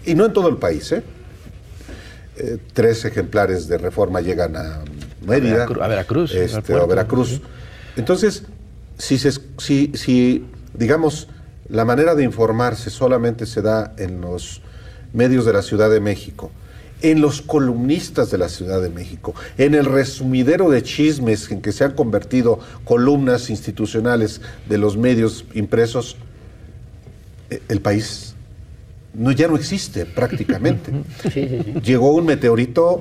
[0.07, 1.03] y no en todo el país, ¿eh?
[2.37, 4.83] Eh, tres ejemplares de reforma llegan a
[5.25, 7.41] Mérida, a Veracruz, este, a Veracruz.
[7.97, 8.45] Entonces,
[8.99, 11.29] si, se, si, si, digamos,
[11.69, 14.61] la manera de informarse solamente se da en los
[15.13, 16.51] medios de la Ciudad de México,
[17.03, 21.73] en los columnistas de la Ciudad de México, en el resumidero de chismes en que
[21.73, 26.17] se han convertido columnas institucionales de los medios impresos,
[27.51, 28.35] eh, el país
[29.15, 30.93] no, ya no existe prácticamente.
[31.85, 33.01] Llegó un meteorito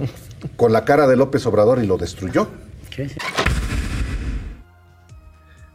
[0.55, 2.47] con la cara de López Obrador y lo destruyó.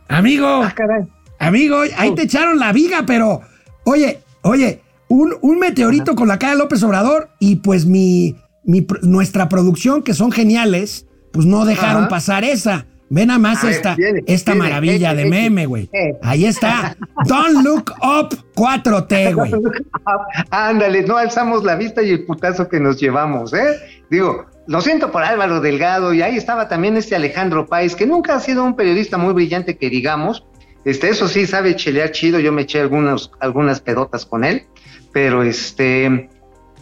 [0.08, 1.04] Amigo, Ah, caray.
[1.38, 3.42] Amigo, ahí te echaron la viga, pero,
[3.84, 8.86] oye, oye, un, un meteorito con la cara de López Obrador y pues mi, mi
[9.02, 12.08] nuestra producción, que son geniales, pues no dejaron Ajá.
[12.08, 12.86] pasar esa.
[13.10, 15.88] Ve nada más A ver, esta, viene, esta viene, maravilla de meme, güey.
[15.92, 16.18] Eh.
[16.22, 16.94] Ahí está.
[17.26, 19.52] Don't look up 4T, güey.
[20.50, 23.78] Ándale, no alzamos la vista y el putazo que nos llevamos, ¿eh?
[24.10, 28.34] Digo, lo siento por Álvaro Delgado y ahí estaba también este Alejandro Páez, que nunca
[28.34, 30.44] ha sido un periodista muy brillante que digamos.
[30.84, 34.64] Este, eso sí, sabe chelear chido, yo me eché algunos, algunas pedotas con él,
[35.12, 36.28] pero este,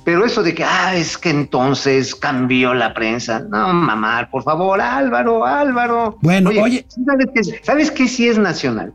[0.07, 3.41] pero eso de que, ah, es que entonces cambió la prensa.
[3.41, 6.17] No, mamar, por favor, Álvaro, Álvaro.
[6.23, 6.87] Bueno, oye.
[7.05, 8.95] ¿sabes qué, ¿sabes qué sí es nacional?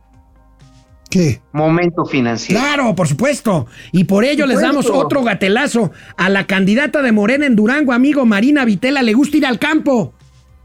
[1.09, 1.41] ¿Qué?
[1.51, 2.61] Momento financiero.
[2.61, 3.67] Claro, por supuesto.
[3.91, 5.91] Y por ello les damos otro gatelazo.
[6.15, 10.13] A la candidata de Morena en Durango, amigo Marina Vitela, le gusta ir al campo,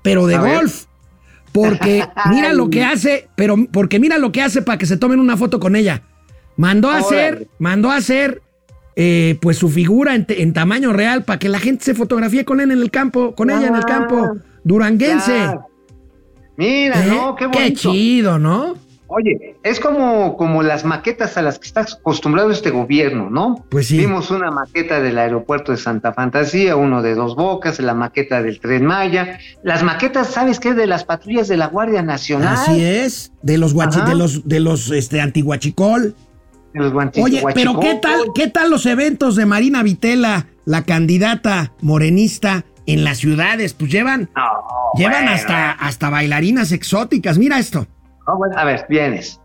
[0.03, 0.67] pero de A ver.
[1.57, 5.19] Porque mira lo que hace, pero porque mira lo que hace para que se tomen
[5.21, 6.03] una foto con ella.
[6.57, 8.43] Mandó a hacer, mandó a hacer
[8.95, 12.71] eh, pues su figura en, tamaño real para que la gente se fotografíe con él
[12.71, 14.37] en el campo, con ella en el Ah, campo.
[14.65, 15.37] Duranguense.
[15.37, 15.61] Ya.
[16.57, 17.09] Mira, ¿Eh?
[17.11, 17.93] no, qué bonito.
[17.93, 18.77] chido, ¿no?
[19.09, 23.65] Oye, es como, como las maquetas a las que está acostumbrado este gobierno, ¿no?
[23.71, 23.99] Pues sí.
[23.99, 28.59] Vimos una maqueta del aeropuerto de Santa Fantasía, uno de Dos Bocas, la maqueta del
[28.59, 29.39] Tren Maya.
[29.63, 30.75] Las maquetas, ¿sabes qué?
[30.75, 32.55] De las patrullas de la Guardia Nacional.
[32.55, 33.33] Así es.
[33.43, 36.15] De los guachi- de los, de los este, antiguachicol.
[36.75, 36.93] De los
[37.23, 43.05] Oye, pero ¿qué tal, ¿qué tal los eventos de Marina Vitela, la candidata morenista en
[43.05, 43.73] las ciudades?
[43.73, 44.29] Pues llevan,
[44.99, 45.31] llevan bueno.
[45.31, 47.39] hasta, hasta bailarinas exóticas.
[47.39, 47.87] Mira esto.
[48.27, 49.41] Ah, bueno, a ver, vienes.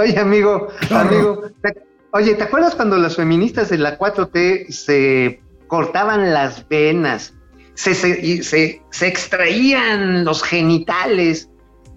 [0.00, 1.82] Oye, amigo, amigo, te-
[2.12, 7.34] oye, ¿te acuerdas cuando las feministas de la 4T se cortaban las venas,
[7.74, 11.48] se, se, se, se extraían los genitales,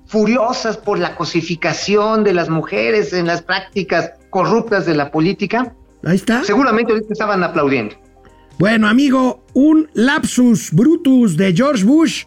[0.06, 5.74] furiosas por la cosificación de las mujeres en las prácticas corruptas de la política?
[6.04, 6.44] Ahí está.
[6.44, 7.96] Seguramente ahorita estaban aplaudiendo.
[8.60, 12.26] Bueno, amigo, un lapsus brutus de George Bush,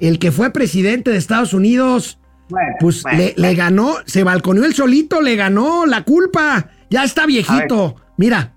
[0.00, 2.18] el que fue presidente de Estados Unidos,
[2.48, 6.68] Bueno, pues bueno, le, le ganó, se balconeó él solito, le ganó la culpa.
[6.90, 7.96] Ya está viejito.
[8.16, 8.52] Mira,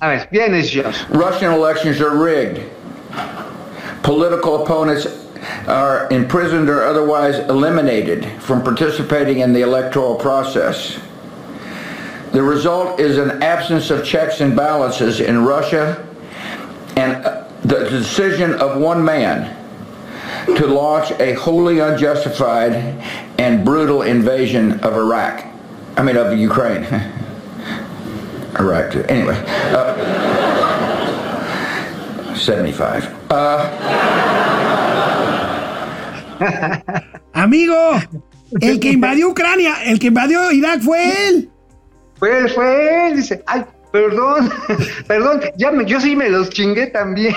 [0.00, 1.04] A ver, vienes, Josh.
[1.10, 2.62] Russian elections are rigged.
[4.02, 5.06] Political opponents
[5.66, 10.98] are imprisoned or otherwise eliminated from participating in the electoral process.
[12.32, 16.06] The result is an absence of checks and balances in Russia
[16.96, 19.54] and uh, the decision of one man
[20.56, 22.74] to launch a wholly unjustified
[23.38, 25.44] and brutal invasion of Iraq.
[25.96, 26.84] I mean, of Ukraine.
[28.58, 29.04] Iraq, too.
[29.04, 29.36] Anyway.
[29.72, 29.94] Uh,
[32.34, 33.04] 75.
[37.34, 38.00] amigo,
[38.60, 41.50] el que invadió Ucrania, el que invadió Irak fue él.
[42.18, 44.50] Fue él, fue él, dice, ay, perdón,
[45.06, 47.34] perdón, ya me, yo sí me los chingué también.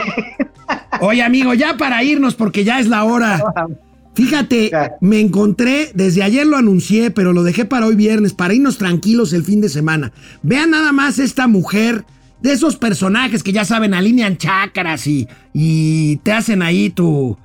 [1.01, 3.43] Oye, amigo, ya para irnos, porque ya es la hora.
[4.16, 8.78] Fíjate, me encontré, desde ayer lo anuncié, pero lo dejé para hoy viernes, para irnos
[8.78, 10.12] tranquilos el fin de semana.
[10.43, 12.06] Vean nada más esta mujer,
[12.39, 17.38] de esos personajes que ya saben, alinean chácaras y, y te hacen ahí tu...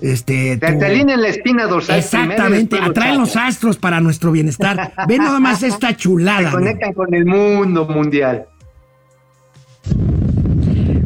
[0.00, 1.98] Este, Te, tu- te alinean la espina dorsal.
[1.98, 4.92] Exactamente, atraen los astros para nuestro bienestar.
[5.06, 6.38] Ve nada más esta Se chulada.
[6.38, 6.52] amigo.
[6.58, 8.46] conectan con el mundo mundial.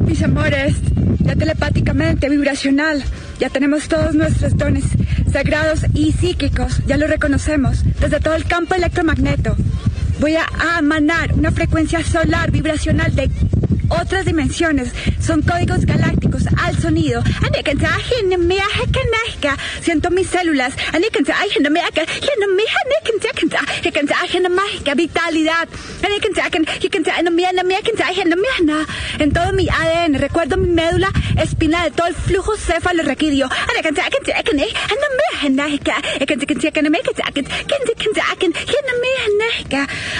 [0.07, 0.77] Mis amores,
[1.21, 3.03] ya telepáticamente, vibracional,
[3.39, 4.85] ya tenemos todos nuestros dones
[5.33, 9.57] sagrados y psíquicos, ya lo reconocemos, desde todo el campo electromagneto.
[10.21, 10.47] Voy a
[10.79, 13.31] emanar una frecuencia solar vibracional de
[13.89, 17.23] otras dimensiones, son códigos galácticos al sonido.
[19.83, 20.75] Siento mis células.
[24.97, 25.69] Vitalidad.
[29.19, 31.11] En todo mi ADN, recuerdo mi médula
[31.41, 32.53] espinal, todo el flujo.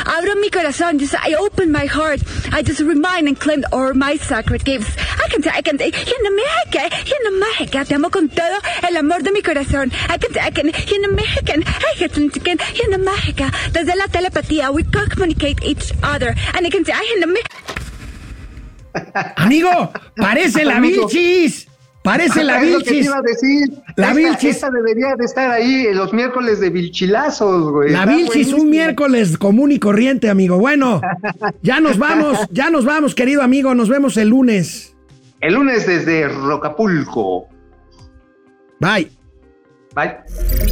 [0.05, 2.21] Abro mi corazón, just I open my heart.
[2.53, 4.97] I just remind and claim all my sacred gifts.
[4.97, 5.79] I can I can
[7.87, 9.93] Te amo con todo el amor de mi corazón.
[10.09, 10.73] I can I can
[13.73, 16.35] Desde la telepatía, we communicate each other.
[16.55, 16.85] And I can
[19.37, 20.81] Amigo, parece la.
[20.81, 21.68] Vilchis.
[22.09, 23.13] Parece la Es lo que te Vilchis.
[23.23, 23.83] decir.
[23.97, 24.51] La esta, Vilchis.
[24.57, 27.91] esta debería de estar ahí los miércoles de Vilchilazos, güey.
[27.91, 28.63] La Vilchis, buenísimo.
[28.63, 30.59] un miércoles común y corriente, amigo.
[30.59, 31.03] Bueno,
[31.63, 33.75] ya nos vamos, ya nos vamos, querido amigo.
[33.75, 34.97] Nos vemos el lunes.
[35.43, 37.47] El lunes desde Rocapulco.
[38.81, 39.11] Bye.
[39.95, 40.68] Bye.